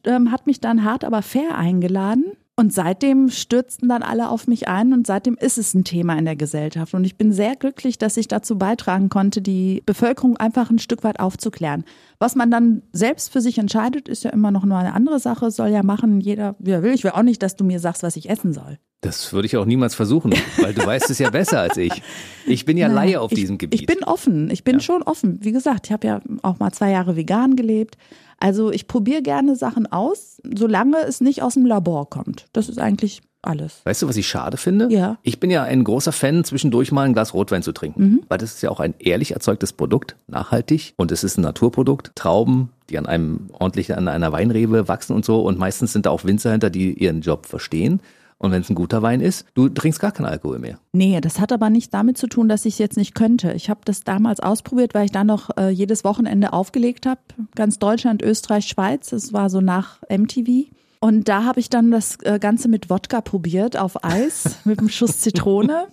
[0.03, 2.25] ähm, hat mich dann hart aber fair eingeladen.
[2.59, 6.25] Und seitdem stürzten dann alle auf mich ein und seitdem ist es ein Thema in
[6.25, 6.95] der Gesellschaft.
[6.95, 11.03] Und ich bin sehr glücklich, dass ich dazu beitragen konnte, die Bevölkerung einfach ein Stück
[11.03, 11.83] weit aufzuklären.
[12.17, 15.51] Was man dann selbst für sich entscheidet, ist ja immer noch nur eine andere Sache,
[15.51, 16.95] soll ja machen, jeder, wie er will.
[16.95, 18.79] Ich will auch nicht, dass du mir sagst, was ich essen soll.
[19.01, 22.01] Das würde ich auch niemals versuchen, weil du weißt es ja besser als ich.
[22.47, 23.81] Ich bin ja Laie auf ich, diesem Gebiet.
[23.81, 24.49] Ich bin offen.
[24.49, 25.37] Ich bin schon offen.
[25.43, 27.97] Wie gesagt, ich habe ja auch mal zwei Jahre vegan gelebt.
[28.39, 32.45] Also ich probiere gerne Sachen aus, solange es nicht aus dem Labor kommt.
[32.53, 33.81] Das ist eigentlich alles.
[33.83, 34.87] Weißt du, was ich schade finde?
[34.91, 35.17] Ja.
[35.23, 38.03] Ich bin ja ein großer Fan, zwischendurch mal ein Glas Rotwein zu trinken.
[38.03, 38.21] Mhm.
[38.27, 40.93] Weil das ist ja auch ein ehrlich erzeugtes Produkt, nachhaltig.
[40.97, 42.11] Und es ist ein Naturprodukt.
[42.15, 45.41] Trauben, die an einem ordentlich an einer Weinrebe wachsen und so.
[45.41, 48.01] Und meistens sind da auch Winzer hinter, die ihren Job verstehen.
[48.39, 50.79] Und wenn es ein guter Wein ist, du trinkst gar keinen Alkohol mehr.
[50.93, 53.53] Nee, das hat aber nicht damit zu tun, dass ich es jetzt nicht könnte.
[53.53, 57.21] Ich habe das damals ausprobiert, weil ich da noch äh, jedes Wochenende aufgelegt habe.
[57.55, 59.09] Ganz Deutschland, Österreich, Schweiz.
[59.09, 60.67] Das war so nach MTV.
[60.99, 64.89] Und da habe ich dann das äh, Ganze mit Wodka probiert auf Eis mit einem
[64.89, 65.87] Schuss Zitrone.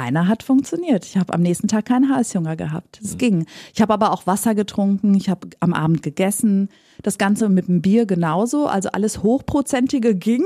[0.00, 1.04] Einer hat funktioniert.
[1.04, 3.00] Ich habe am nächsten Tag keinen Heißhunger gehabt.
[3.02, 3.46] Es ging.
[3.74, 5.14] Ich habe aber auch Wasser getrunken.
[5.14, 6.68] Ich habe am Abend gegessen.
[7.02, 8.66] Das Ganze mit dem Bier genauso.
[8.66, 10.44] Also alles Hochprozentige ging.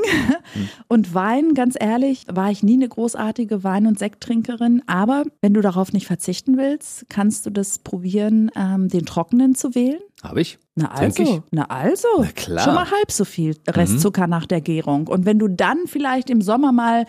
[0.88, 4.82] Und Wein, ganz ehrlich, war ich nie eine großartige Wein- und Sekttrinkerin.
[4.86, 9.74] Aber wenn du darauf nicht verzichten willst, kannst du das probieren, ähm, den trockenen zu
[9.74, 10.00] wählen.
[10.22, 10.58] Habe ich?
[10.74, 12.62] Na also, na also, Na klar.
[12.62, 12.64] Mhm.
[12.64, 15.06] schon mal halb so viel Restzucker nach der Gärung.
[15.06, 17.06] Und wenn du dann vielleicht im Sommer mal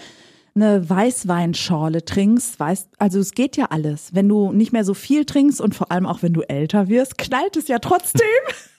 [0.55, 4.15] eine Weißweinschorle trinkst, weißt, also es geht ja alles.
[4.15, 7.17] Wenn du nicht mehr so viel trinkst und vor allem auch wenn du älter wirst,
[7.17, 8.21] knallt es ja trotzdem.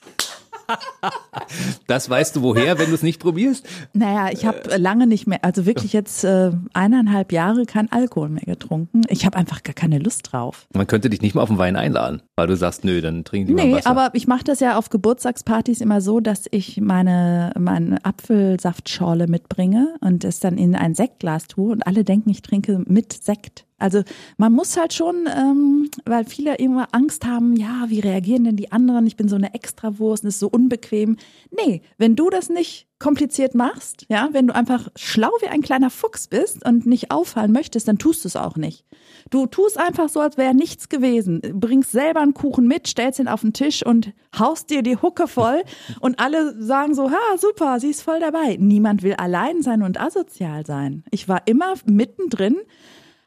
[1.87, 3.65] Das weißt du woher, wenn du es nicht probierst?
[3.93, 8.43] Naja, ich habe lange nicht mehr, also wirklich jetzt äh, eineinhalb Jahre kein Alkohol mehr
[8.43, 9.03] getrunken.
[9.07, 10.67] Ich habe einfach gar keine Lust drauf.
[10.73, 13.47] Man könnte dich nicht mal auf den Wein einladen, weil du sagst, nö, dann trinken
[13.47, 13.89] die mal Nee, Wasser.
[13.89, 19.95] aber ich mache das ja auf Geburtstagspartys immer so, dass ich meine, meine Apfelsaftschorle mitbringe
[20.01, 23.65] und es dann in ein Sektglas tue und alle denken, ich trinke mit Sekt.
[23.77, 24.01] Also
[24.37, 28.71] man muss halt schon, ähm, weil viele immer Angst haben, ja, wie reagieren denn die
[28.71, 29.05] anderen?
[29.05, 31.17] Ich bin so eine Extrawurst, das ist so unbequem.
[31.51, 35.91] Nee, wenn du das nicht kompliziert machst, ja, wenn du einfach schlau wie ein kleiner
[35.91, 38.83] Fuchs bist und nicht auffallen möchtest, dann tust du es auch nicht.
[39.29, 41.41] Du tust einfach so, als wäre nichts gewesen.
[41.53, 45.27] Bringst selber einen Kuchen mit, stellst ihn auf den Tisch und haust dir die Hucke
[45.27, 45.61] voll
[45.99, 48.57] und alle sagen so, ha, super, sie ist voll dabei.
[48.59, 51.03] Niemand will allein sein und asozial sein.
[51.11, 52.57] Ich war immer mittendrin,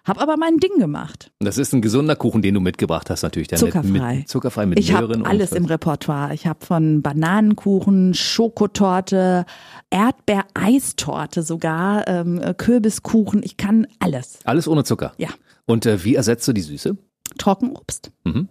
[0.04, 1.30] hab aber mein Ding gemacht.
[1.40, 3.48] das ist ein gesunder Kuchen, den du mitgebracht hast, natürlich.
[3.48, 4.16] Der Zuckerfrei.
[4.16, 6.34] Mit, zuckerfrei mit Ich Möhren habe und alles im Repertoire.
[6.34, 9.44] Ich habe von Bananenkuchen, Schokotorte,
[9.90, 13.42] Erdbeereistorte sogar, ähm, Kürbiskuchen.
[13.42, 14.38] Ich kann alles.
[14.44, 15.12] Alles ohne Zucker.
[15.18, 15.28] Ja.
[15.66, 16.96] Und äh, wie ersetzt du die Süße?
[17.38, 18.10] Trockenobst.
[18.24, 18.48] Mhm.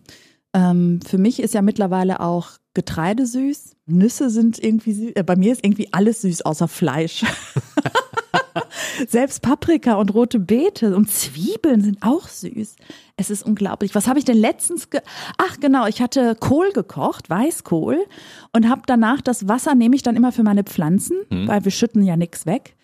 [0.53, 3.75] Ähm, für mich ist ja mittlerweile auch Getreide süß.
[3.85, 5.11] Nüsse sind irgendwie süß.
[5.15, 7.25] Äh, bei mir ist irgendwie alles süß außer Fleisch.
[9.07, 12.75] Selbst Paprika und rote Beete und Zwiebeln sind auch süß.
[13.17, 13.95] Es ist unglaublich.
[13.95, 14.89] Was habe ich denn letztens?
[14.89, 15.01] Ge
[15.37, 18.05] Ach genau, ich hatte Kohl gekocht, Weißkohl
[18.53, 22.03] und habe danach das Wasser nehme ich dann immer für meine Pflanzen, weil wir schütten
[22.03, 22.75] ja nichts weg.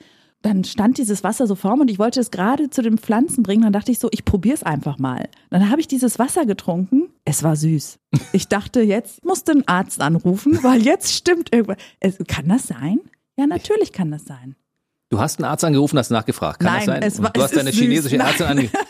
[0.45, 3.41] Dann stand dieses Wasser so vor mir und ich wollte es gerade zu den Pflanzen
[3.41, 3.63] bringen.
[3.63, 5.27] Dann dachte ich so, ich probiere es einfach mal.
[5.49, 7.09] Dann habe ich dieses Wasser getrunken.
[7.25, 7.97] Es war süß.
[8.31, 11.77] Ich dachte, jetzt musst du einen Arzt anrufen, weil jetzt stimmt irgendwas.
[11.99, 12.99] Es, kann das sein?
[13.37, 14.55] Ja, natürlich kann das sein.
[15.09, 16.59] Du hast einen Arzt angerufen, hast nachgefragt.
[16.59, 17.25] Kann Nein, das sein?
[17.25, 17.79] es du hast deine süß.
[17.79, 18.27] chinesische Nein.
[18.27, 18.77] Ärztin angerufen.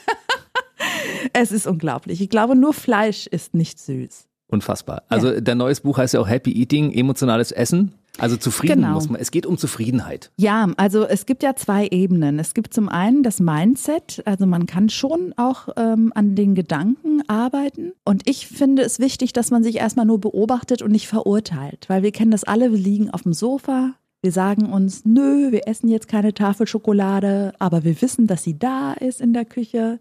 [1.34, 2.22] Es ist unglaublich.
[2.22, 4.26] Ich glaube, nur Fleisch ist nicht süß.
[4.48, 5.04] Unfassbar.
[5.10, 7.94] Also dein neues Buch heißt ja auch Happy Eating, emotionales Essen.
[8.18, 8.94] Also zufrieden Genau.
[8.94, 9.20] muss man.
[9.20, 10.32] Es geht um Zufriedenheit.
[10.38, 12.40] Ja, also es gibt ja zwei Ebenen.
[12.40, 17.28] Es gibt zum einen das Mindset, also man kann schon auch ähm, an den Gedanken
[17.28, 17.92] arbeiten.
[18.06, 22.04] Und ich finde es wichtig, dass man sich erstmal nur beobachtet und nicht verurteilt, weil
[22.04, 23.96] wir kennen das alle, wir liegen auf dem Sofa.
[24.26, 28.58] Wir sagen uns, nö, wir essen jetzt keine Tafel Schokolade, aber wir wissen, dass sie
[28.58, 30.00] da ist in der Küche.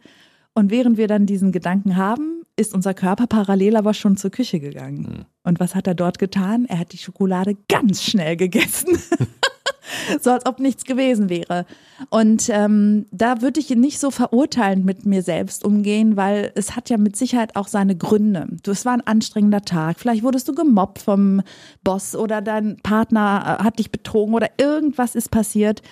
[0.54, 4.60] Und während wir dann diesen Gedanken haben, ist unser Körper parallel aber schon zur Küche
[4.60, 5.26] gegangen.
[5.42, 6.64] Und was hat er dort getan?
[6.64, 8.98] Er hat die Schokolade ganz schnell gegessen.
[10.20, 11.66] so als ob nichts gewesen wäre.
[12.10, 16.90] Und ähm, da würde ich nicht so verurteilend mit mir selbst umgehen, weil es hat
[16.90, 18.48] ja mit Sicherheit auch seine Gründe.
[18.62, 20.00] Du, es war ein anstrengender Tag.
[20.00, 21.42] Vielleicht wurdest du gemobbt vom
[21.82, 25.82] Boss oder dein Partner äh, hat dich betrogen oder irgendwas ist passiert.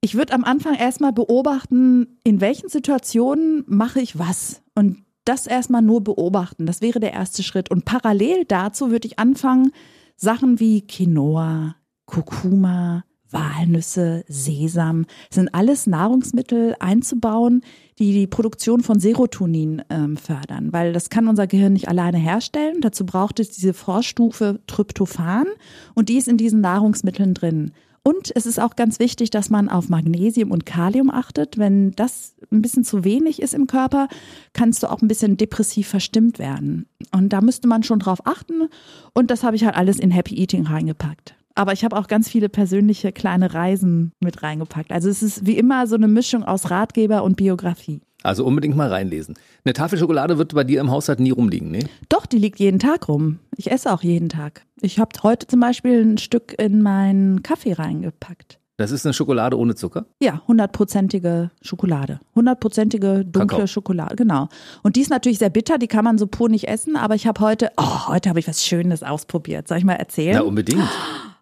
[0.00, 4.62] Ich würde am Anfang erstmal beobachten, in welchen Situationen mache ich was.
[4.74, 6.66] Und das erstmal nur beobachten.
[6.66, 7.70] Das wäre der erste Schritt.
[7.70, 9.70] Und parallel dazu würde ich anfangen,
[10.16, 11.76] Sachen wie Quinoa,
[12.06, 17.62] Kurkuma, Walnüsse, Sesam, sind alles Nahrungsmittel einzubauen,
[17.98, 22.80] die die Produktion von Serotonin ähm, fördern, weil das kann unser Gehirn nicht alleine herstellen.
[22.80, 25.46] Dazu braucht es diese Vorstufe Tryptophan
[25.94, 27.72] und die ist in diesen Nahrungsmitteln drin.
[28.04, 31.56] Und es ist auch ganz wichtig, dass man auf Magnesium und Kalium achtet.
[31.56, 34.08] Wenn das ein bisschen zu wenig ist im Körper,
[34.52, 36.86] kannst du auch ein bisschen depressiv verstimmt werden.
[37.14, 38.68] Und da müsste man schon drauf achten.
[39.14, 41.36] Und das habe ich halt alles in Happy Eating reingepackt.
[41.54, 44.92] Aber ich habe auch ganz viele persönliche kleine Reisen mit reingepackt.
[44.92, 48.00] Also es ist wie immer so eine Mischung aus Ratgeber und Biografie.
[48.22, 49.34] Also unbedingt mal reinlesen.
[49.64, 51.86] Eine Tafel Schokolade wird bei dir im Haushalt nie rumliegen, ne?
[52.08, 53.40] Doch, die liegt jeden Tag rum.
[53.56, 54.64] Ich esse auch jeden Tag.
[54.80, 58.58] Ich habe heute zum Beispiel ein Stück in meinen Kaffee reingepackt.
[58.82, 60.06] Das ist eine Schokolade ohne Zucker.
[60.20, 62.18] Ja, hundertprozentige Schokolade.
[62.34, 63.66] Hundertprozentige dunkle Kakao.
[63.68, 64.48] Schokolade, genau.
[64.82, 67.26] Und die ist natürlich sehr bitter, die kann man so pur nicht essen, aber ich
[67.28, 69.68] habe heute, oh, heute habe ich was Schönes ausprobiert.
[69.68, 70.34] Soll ich mal erzählen?
[70.34, 70.82] Ja, unbedingt.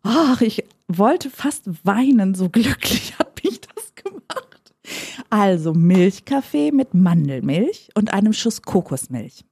[0.03, 4.75] Ach, ich wollte fast weinen, so glücklich hat mich das gemacht.
[5.31, 9.45] Also Milchkaffee mit Mandelmilch und einem Schuss Kokosmilch.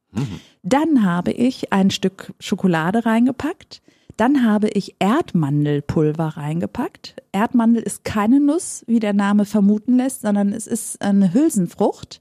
[0.62, 3.80] Dann habe ich ein Stück Schokolade reingepackt.
[4.18, 7.14] Dann habe ich Erdmandelpulver reingepackt.
[7.30, 12.20] Erdmandel ist keine Nuss, wie der Name vermuten lässt, sondern es ist eine Hülsenfrucht.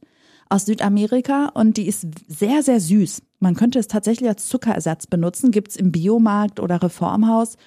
[0.50, 3.22] aus Südamerika und die ist sehr, sehr süß.
[3.40, 7.58] Man könnte es tatsächlich als Zuckerersatz benutzen, gibt's im Biomarkt oder Reformhaus.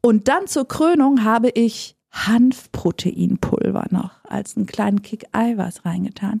[0.00, 6.40] Und dann zur Krönung habe ich Hanfproteinpulver noch als einen kleinen Kick Eiweiß reingetan.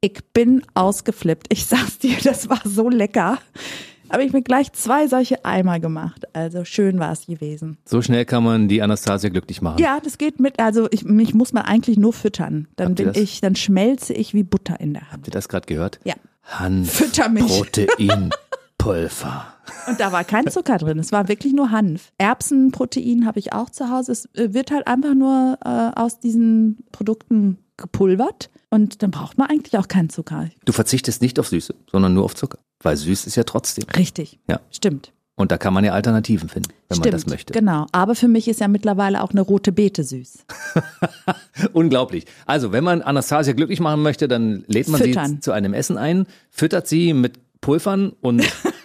[0.00, 1.52] Ich bin ausgeflippt.
[1.52, 3.38] Ich sag's dir, das war so lecker.
[4.10, 6.24] Habe ich mir gleich zwei solche Eimer gemacht.
[6.34, 7.78] Also schön war es gewesen.
[7.84, 9.80] So schnell kann man die Anastasia glücklich machen.
[9.80, 12.68] Ja, das geht mit, also ich, mich muss man eigentlich nur füttern.
[12.76, 15.12] Dann bin ich, dann schmelze ich wie Butter in der Hand.
[15.12, 16.00] Habt ihr das gerade gehört?
[16.04, 16.14] Ja.
[16.84, 17.42] Fütter mich.
[17.42, 19.46] Hanfproteinpulver.
[19.86, 20.98] Und da war kein Zucker drin.
[20.98, 22.12] Es war wirklich nur Hanf.
[22.18, 24.12] Erbsenprotein habe ich auch zu Hause.
[24.12, 28.50] Es äh, wird halt einfach nur äh, aus diesen Produkten gepulvert.
[28.70, 30.48] Und dann braucht man eigentlich auch keinen Zucker.
[30.64, 32.58] Du verzichtest nicht auf Süße, sondern nur auf Zucker.
[32.82, 33.84] Weil süß ist ja trotzdem.
[33.96, 34.38] Richtig.
[34.48, 34.60] Ja.
[34.70, 35.12] Stimmt.
[35.38, 37.06] Und da kann man ja Alternativen finden, wenn Stimmt.
[37.06, 37.52] man das möchte.
[37.52, 37.86] Genau.
[37.92, 40.44] Aber für mich ist ja mittlerweile auch eine rote Beete süß.
[41.72, 42.24] Unglaublich.
[42.44, 45.40] Also, wenn man Anastasia glücklich machen möchte, dann lädt man sie Füttern.
[45.40, 48.42] zu einem Essen ein, füttert sie mit Pulvern und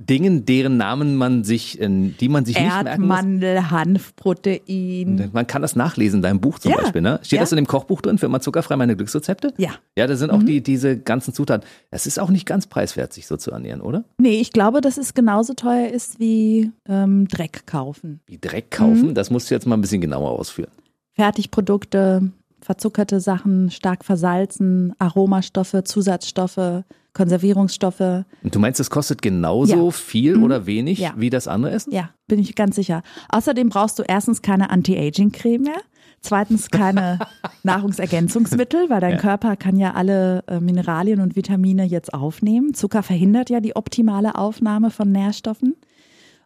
[0.00, 3.16] Dingen, deren Namen man sich, äh, die man sich nicht merken muss.
[3.16, 5.30] Erdmandel, Hanfprotein.
[5.32, 6.78] Man kann das nachlesen in deinem Buch zum Ja.
[6.78, 7.02] Beispiel.
[7.02, 7.18] Ne?
[7.22, 7.42] Steht Ja.
[7.42, 9.52] das in dem Kochbuch drin für immer zuckerfrei meine Glücksrezepte?
[9.58, 9.70] Ja.
[9.70, 9.74] Mhm.
[9.96, 11.66] Ja, da sind auch die, diese ganzen Zutaten.
[11.90, 14.04] Es ist auch nicht ganz preiswert, sich so zu ernähren, oder?
[14.18, 18.20] Nee, ich glaube, dass es genauso teuer ist wie ähm, Dreck kaufen.
[18.26, 19.14] Wie Dreck kaufen, Mhm.
[19.14, 20.70] das musst du jetzt mal ein bisschen genauer ausführen.
[21.14, 22.30] Fertigprodukte,
[22.60, 26.84] verzuckerte Sachen, stark versalzen, Aromastoffe, Zusatzstoffe,
[27.14, 28.00] Konservierungsstoffe.
[28.00, 29.90] Und du meinst, es kostet genauso Ja.
[29.90, 31.14] viel oder wenig Ja.
[31.16, 31.92] wie das andere Essen?
[31.92, 33.02] Ja, bin ich ganz sicher.
[33.30, 35.80] Außerdem brauchst du erstens keine Anti-Aging-Creme mehr.
[36.20, 37.18] Zweitens keine
[37.62, 39.18] Nahrungsergänzungsmittel, weil dein Ja.
[39.18, 42.74] Körper kann ja alle äh, Mineralien und Vitamine jetzt aufnehmen.
[42.74, 45.74] Zucker verhindert ja die optimale Aufnahme von Nährstoffen.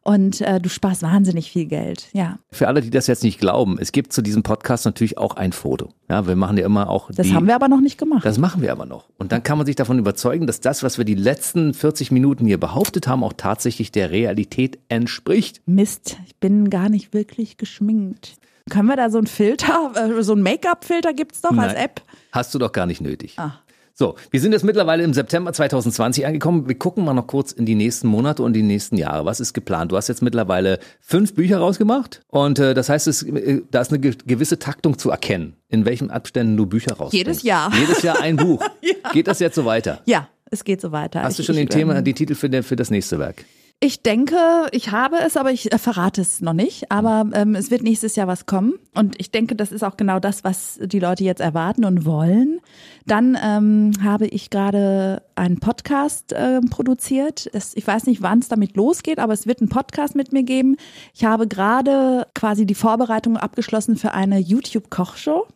[0.05, 2.09] Und äh, du sparst wahnsinnig viel Geld.
[2.13, 5.37] Ja, Für alle, die das jetzt nicht glauben, es gibt zu diesem Podcast natürlich auch
[5.37, 5.91] ein Foto.
[6.11, 8.25] Ja, wir machen ja immer auch das die, haben wir aber noch nicht gemacht.
[8.25, 9.09] Das machen wir aber noch.
[9.19, 12.47] Und dann kann man sich davon überzeugen, dass das, was wir die letzten 40 Minuten
[12.47, 15.63] hier behauptet haben, auch tatsächlich der Realität entspricht.
[15.67, 18.37] Mist, ich bin gar nicht wirklich geschminkt.
[18.71, 21.85] Können wir da so ein Filter, äh, so ein Make-up-Filter gibt's doch als Nein.
[21.85, 22.03] App?
[22.33, 23.35] Hast du doch gar nicht nötig.
[23.39, 23.61] Ah.
[23.95, 26.67] So, wir sind jetzt mittlerweile im September 2020 angekommen.
[26.69, 29.25] Wir gucken mal noch kurz in die nächsten Monate und die nächsten Jahre.
[29.27, 29.93] Was ist geplant?
[29.93, 33.91] Du hast jetzt mittlerweile fünf Bücher rausgemacht und äh, das heißt, es, äh, da ist
[33.91, 37.15] eine ge gewisse Taktung zu erkennen, in welchen Abständen du Bücher rausbringst.
[37.15, 37.71] Jedes Jahr.
[37.79, 38.65] Jedes Jahr ein Buch.
[39.13, 40.01] Geht das jetzt so weiter?
[40.07, 41.23] Ja, es geht so weiter.
[41.23, 43.45] Hast du Ich- schon ich, den Thema, den Titel für, den, für das nächste Werk?
[43.85, 44.37] Ich denke,
[44.71, 46.93] ich habe es, aber ich äh, verrate es noch nicht.
[46.93, 48.75] Aber ähm, es wird nächstes Jahr was kommen.
[48.95, 52.61] Und ich denke, das ist auch genau das, was die Leute jetzt erwarten und wollen.
[53.07, 57.51] Dann ähm, habe ich gerade einen Podcast ähm, produziert.
[57.53, 60.45] Es, ich weiß nicht, wann es damit losgeht, aber es wird einen Podcast mit mir
[60.45, 60.77] geben.
[61.13, 65.49] Ich habe gerade quasi die Vorbereitung abgeschlossen für eine YouTube-Kochshow.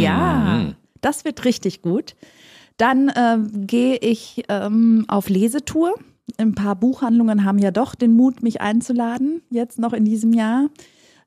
[0.00, 2.16] Ja, das wird richtig gut.
[2.78, 5.94] Dann ähm, gehe ich ähm, auf Lesetour.
[6.38, 10.68] Ein paar Buchhandlungen haben ja doch den Mut, mich einzuladen, jetzt noch in diesem Jahr.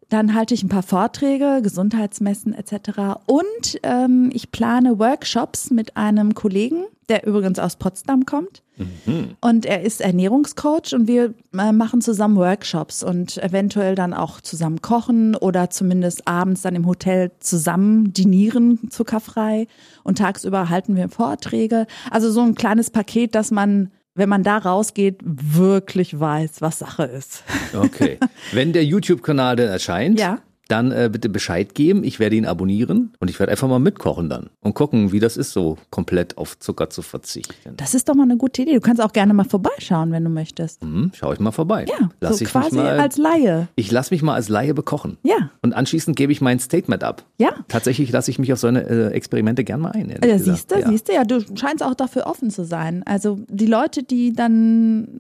[0.10, 3.20] Dann halte ich ein paar Vorträge, Gesundheitsmessen etc.
[3.26, 8.64] Und ähm, ich plane Workshops mit einem Kollegen, der übrigens aus Potsdam kommt.
[9.42, 14.82] Und er ist Ernährungscoach und wir äh, machen zusammen Workshops und eventuell dann auch zusammen
[14.82, 19.68] kochen oder zumindest abends dann im Hotel zusammen dinieren, zuckerfrei.
[20.04, 21.88] Und tagsüber halten wir Vorträge.
[22.12, 27.04] Also so ein kleines Paket, dass man, wenn man da rausgeht, wirklich weiß, was Sache
[27.04, 27.44] ist.
[27.74, 28.18] Okay.
[28.52, 30.40] Wenn der YouTube-Kanal dann erscheint, Ja.
[30.68, 32.04] Dann äh, bitte Bescheid geben.
[32.04, 35.38] Ich werde ihn abonnieren und ich werde einfach mal mitkochen dann und gucken, wie das
[35.38, 37.74] ist, so komplett auf Zucker zu verzichten.
[37.78, 38.74] Das ist doch mal eine gute Idee.
[38.74, 40.82] Du kannst auch gerne mal vorbeischauen, wenn du möchtest.
[40.82, 41.86] Hm, schau ich mal vorbei.
[41.88, 43.68] Ja, Lass so ich quasi mal, als Laie.
[43.76, 45.18] ich lasse mich mal als Laie bekochen.
[45.24, 45.52] Ja.
[45.62, 47.24] Und anschließend gebe ich mein Statement ab.
[47.38, 47.50] Ja.
[47.68, 50.14] Tatsächlich lasse ich mich auf so eine äh, Experimente gern mal ein.
[50.24, 50.90] Ja, siehst du, Ja.
[50.90, 53.04] siehst du, ja, du scheinst auch dafür offen zu sein.
[53.06, 55.20] Also die Leute, die dann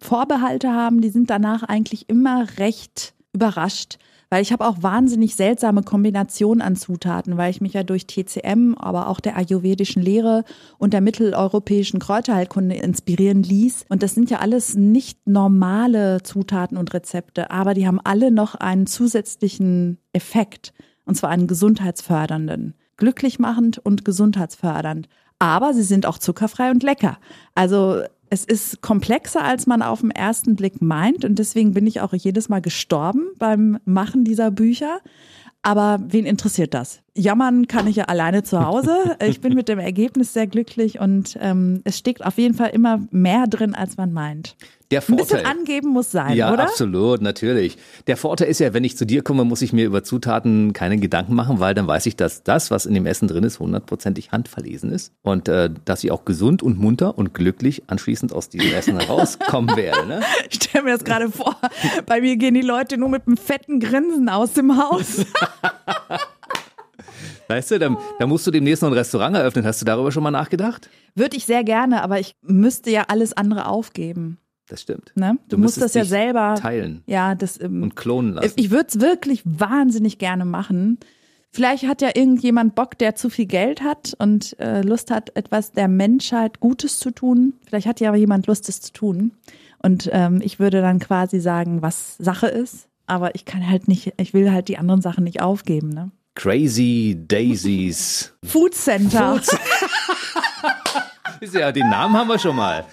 [0.00, 3.98] Vorbehalte haben, die sind danach eigentlich immer recht überrascht.
[4.30, 8.74] Weil ich habe auch wahnsinnig seltsame Kombinationen an Zutaten, weil ich mich ja durch TCM,
[8.76, 10.44] aber auch der ayurvedischen Lehre
[10.76, 13.86] und der mitteleuropäischen Kräuterheilkunde inspirieren ließ.
[13.88, 18.54] Und das sind ja alles nicht normale Zutaten und Rezepte, aber die haben alle noch
[18.54, 20.74] einen zusätzlichen Effekt,
[21.06, 25.08] und zwar einen gesundheitsfördernden glücklich machend und gesundheitsfördernd.
[25.38, 27.18] Aber sie sind auch zuckerfrei und lecker.
[27.54, 31.24] Also es ist komplexer, als man auf den ersten Blick meint.
[31.24, 35.00] Und deswegen bin ich auch jedes Mal gestorben beim Machen dieser Bücher.
[35.62, 37.00] Aber wen interessiert das?
[37.14, 39.16] Jammern kann ich ja alleine zu Hause.
[39.22, 43.00] Ich bin mit dem Ergebnis sehr glücklich und ähm, es steckt auf jeden Fall immer
[43.10, 44.56] mehr drin, als man meint.
[44.90, 45.46] Der Ein bisschen Vorteil.
[45.46, 46.62] angeben muss sein, Ja, oder?
[46.62, 47.76] absolut, natürlich.
[48.06, 50.96] Der Vorteil ist ja, wenn ich zu dir komme, muss ich mir über Zutaten keine
[50.96, 54.32] Gedanken machen, weil dann weiß ich, dass das, was in dem Essen drin ist, hundertprozentig
[54.32, 58.72] handverlesen ist und äh, dass ich auch gesund und munter und glücklich anschließend aus diesem
[58.72, 60.06] Essen herauskommen werde.
[60.06, 60.20] Ne?
[60.48, 61.56] Ich stelle mir das gerade vor.
[62.06, 65.26] Bei mir gehen die Leute nur mit einem fetten Grinsen aus dem Haus.
[67.48, 69.64] Weißt du, da, da musst du demnächst noch ein Restaurant eröffnen.
[69.64, 70.90] Hast du darüber schon mal nachgedacht?
[71.14, 74.38] Würde ich sehr gerne, aber ich müsste ja alles andere aufgeben.
[74.68, 75.12] Das stimmt.
[75.14, 75.38] Ne?
[75.48, 77.60] Du, Du musst das ja selber teilen Ja, das.
[77.60, 78.52] Ähm, und klonen lassen.
[78.56, 80.98] ich würde es wirklich wahnsinnig gerne machen.
[81.50, 85.72] Vielleicht hat ja irgendjemand Bock, der zu viel Geld hat und äh, Lust hat, etwas
[85.72, 87.54] der Menschheit Gutes zu tun.
[87.66, 89.32] Vielleicht hat ja aber jemand Lust, es zu tun.
[89.82, 92.88] Und ähm, ich würde dann quasi sagen, was Sache ist.
[93.06, 95.88] Aber ich kann halt nicht, ich will halt die anderen Sachen nicht aufgeben.
[95.88, 96.10] Ne?
[96.34, 98.34] Crazy Daisies.
[98.44, 99.36] Food Center.
[99.36, 99.56] Ist
[101.52, 102.84] ja, den Namen haben wir schon mal.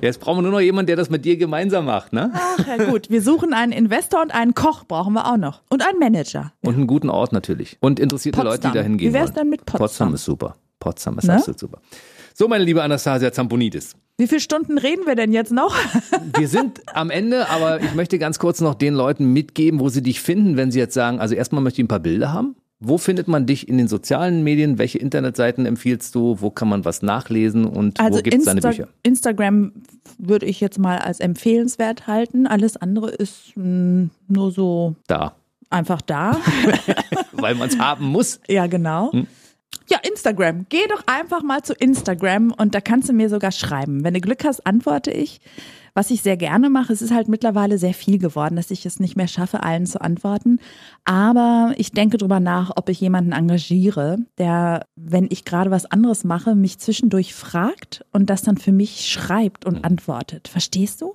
[0.00, 2.30] Jetzt brauchen wir nur noch jemanden, der das mit dir gemeinsam macht, ne?
[2.34, 5.62] Ach ja gut, wir suchen einen Investor und einen Koch brauchen wir auch noch.
[5.68, 6.52] Und einen Manager.
[6.62, 7.76] Und einen guten Ort natürlich.
[7.80, 8.72] Und interessierte Leute, die Potsdam.
[8.74, 9.34] dahin gehen Wie wär's wollen.
[9.34, 9.78] denn mit Potsdam?
[9.86, 10.56] Potsdam ist super.
[10.78, 11.34] Potsdam ist Ne?
[11.34, 11.78] absolut super.
[12.34, 13.94] So, meine liebe Anastasia Zamponidis.
[14.16, 15.74] Wie viele Stunden reden wir denn jetzt noch?
[16.36, 20.02] Wir sind am Ende, aber ich möchte ganz kurz noch den Leuten mitgeben, wo sie
[20.02, 22.54] dich finden, wenn sie jetzt sagen, also erstmal möchte ich ein paar Bilder haben.
[22.82, 24.78] Wo findet man dich in den sozialen Medien?
[24.78, 26.40] Welche Internetseiten empfiehlst du?
[26.40, 28.88] Wo kann man was nachlesen und wo gibt es deine Bücher?
[29.02, 29.72] Instagram
[30.18, 32.46] würde ich jetzt mal als empfehlenswert halten.
[32.46, 35.34] Alles andere ist mh, nur so Da,
[35.68, 36.38] einfach da.
[37.32, 38.40] weil man es haben muss.
[38.48, 39.12] ja, genau.
[39.12, 39.26] Hm.
[39.90, 40.66] Ja, Instagram.
[40.68, 44.04] Geh doch einfach mal zu Instagram und da kannst du mir sogar schreiben.
[44.04, 45.40] Wenn du Glück hast, antworte ich.
[45.94, 49.00] Was ich sehr gerne mache, es ist halt mittlerweile sehr viel geworden, dass ich es
[49.00, 50.60] nicht mehr schaffe, allen zu antworten.
[51.04, 56.22] Aber ich denke drüber nach, ob ich jemanden engagiere, der, wenn ich gerade was anderes
[56.22, 60.46] mache, mich zwischendurch fragt und das dann für mich schreibt und antwortet.
[60.46, 61.12] Verstehst du?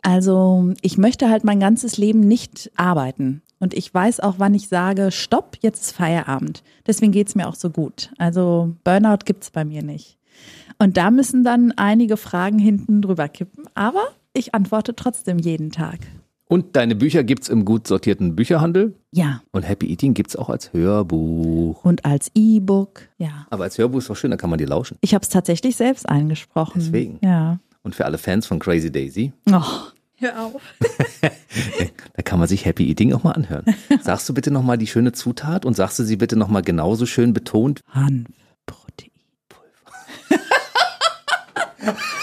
[0.00, 3.42] Also ich möchte halt mein ganzes Leben nicht arbeiten.
[3.62, 6.64] Und ich weiß auch, wann ich sage, stopp, jetzt ist Feierabend.
[6.84, 8.10] Deswegen geht's mir auch so gut.
[8.18, 10.18] Also Burnout gibt's bei mir nicht.
[10.80, 13.66] Und da müssen dann einige Fragen hinten drüber kippen.
[13.74, 14.02] Aber
[14.32, 16.00] ich antworte trotzdem jeden Tag.
[16.48, 18.96] Und deine Bücher gibt's im gut sortierten Bücherhandel.
[19.12, 19.42] Ja.
[19.52, 21.84] Und Happy Eating gibt's auch als Hörbuch.
[21.84, 23.02] Und als E-Book.
[23.18, 23.46] Ja.
[23.48, 24.98] Aber als Hörbuch ist doch schön, da kann man dir lauschen.
[25.02, 26.80] Ich habe es tatsächlich selbst eingesprochen.
[26.80, 27.20] Deswegen.
[27.22, 27.60] Ja.
[27.84, 29.62] Und für alle Fans von Crazy Daisy, Oh,
[30.22, 30.62] hör auf.
[32.14, 33.64] da kann man sich Happy Eating auch mal anhören.
[34.02, 37.32] Sagst du bitte nochmal die schöne Zutat und sagst du sie bitte nochmal genauso schön
[37.32, 37.80] betont?
[37.90, 39.12] Hanfproteinpulver.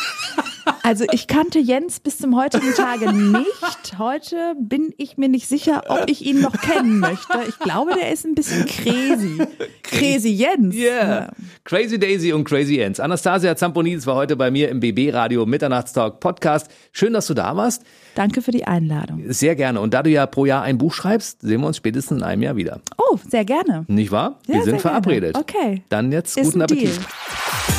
[0.90, 4.00] Also ich kannte Jens bis zum heutigen Tage nicht.
[4.00, 7.42] Heute bin ich mir nicht sicher, ob ich ihn noch kennen möchte.
[7.48, 9.38] Ich glaube, der ist ein bisschen crazy.
[9.84, 10.74] Crazy Jens.
[10.74, 11.32] Yeah.
[11.64, 13.00] Crazy Daisy und Crazy Ends.
[13.00, 16.72] Anastasia Zamponidis war heute bei mir im BB Radio Mitternachtstalk Podcast.
[16.92, 17.84] Schön, dass du da warst.
[18.16, 19.22] Danke für die Einladung.
[19.28, 19.82] Sehr gerne.
[19.82, 22.42] Und da du ja pro Jahr ein Buch schreibst, sehen wir uns spätestens in einem
[22.42, 22.82] Jahr wieder.
[22.98, 23.86] Oh, sehr gerne.
[23.88, 24.40] Nicht wahr?
[24.48, 25.36] Ja, wir sind verabredet.
[25.36, 25.46] Gerne.
[25.48, 25.84] Okay.
[25.90, 26.96] Dann jetzt Ist guten Appetit.
[26.96, 27.79] Deal.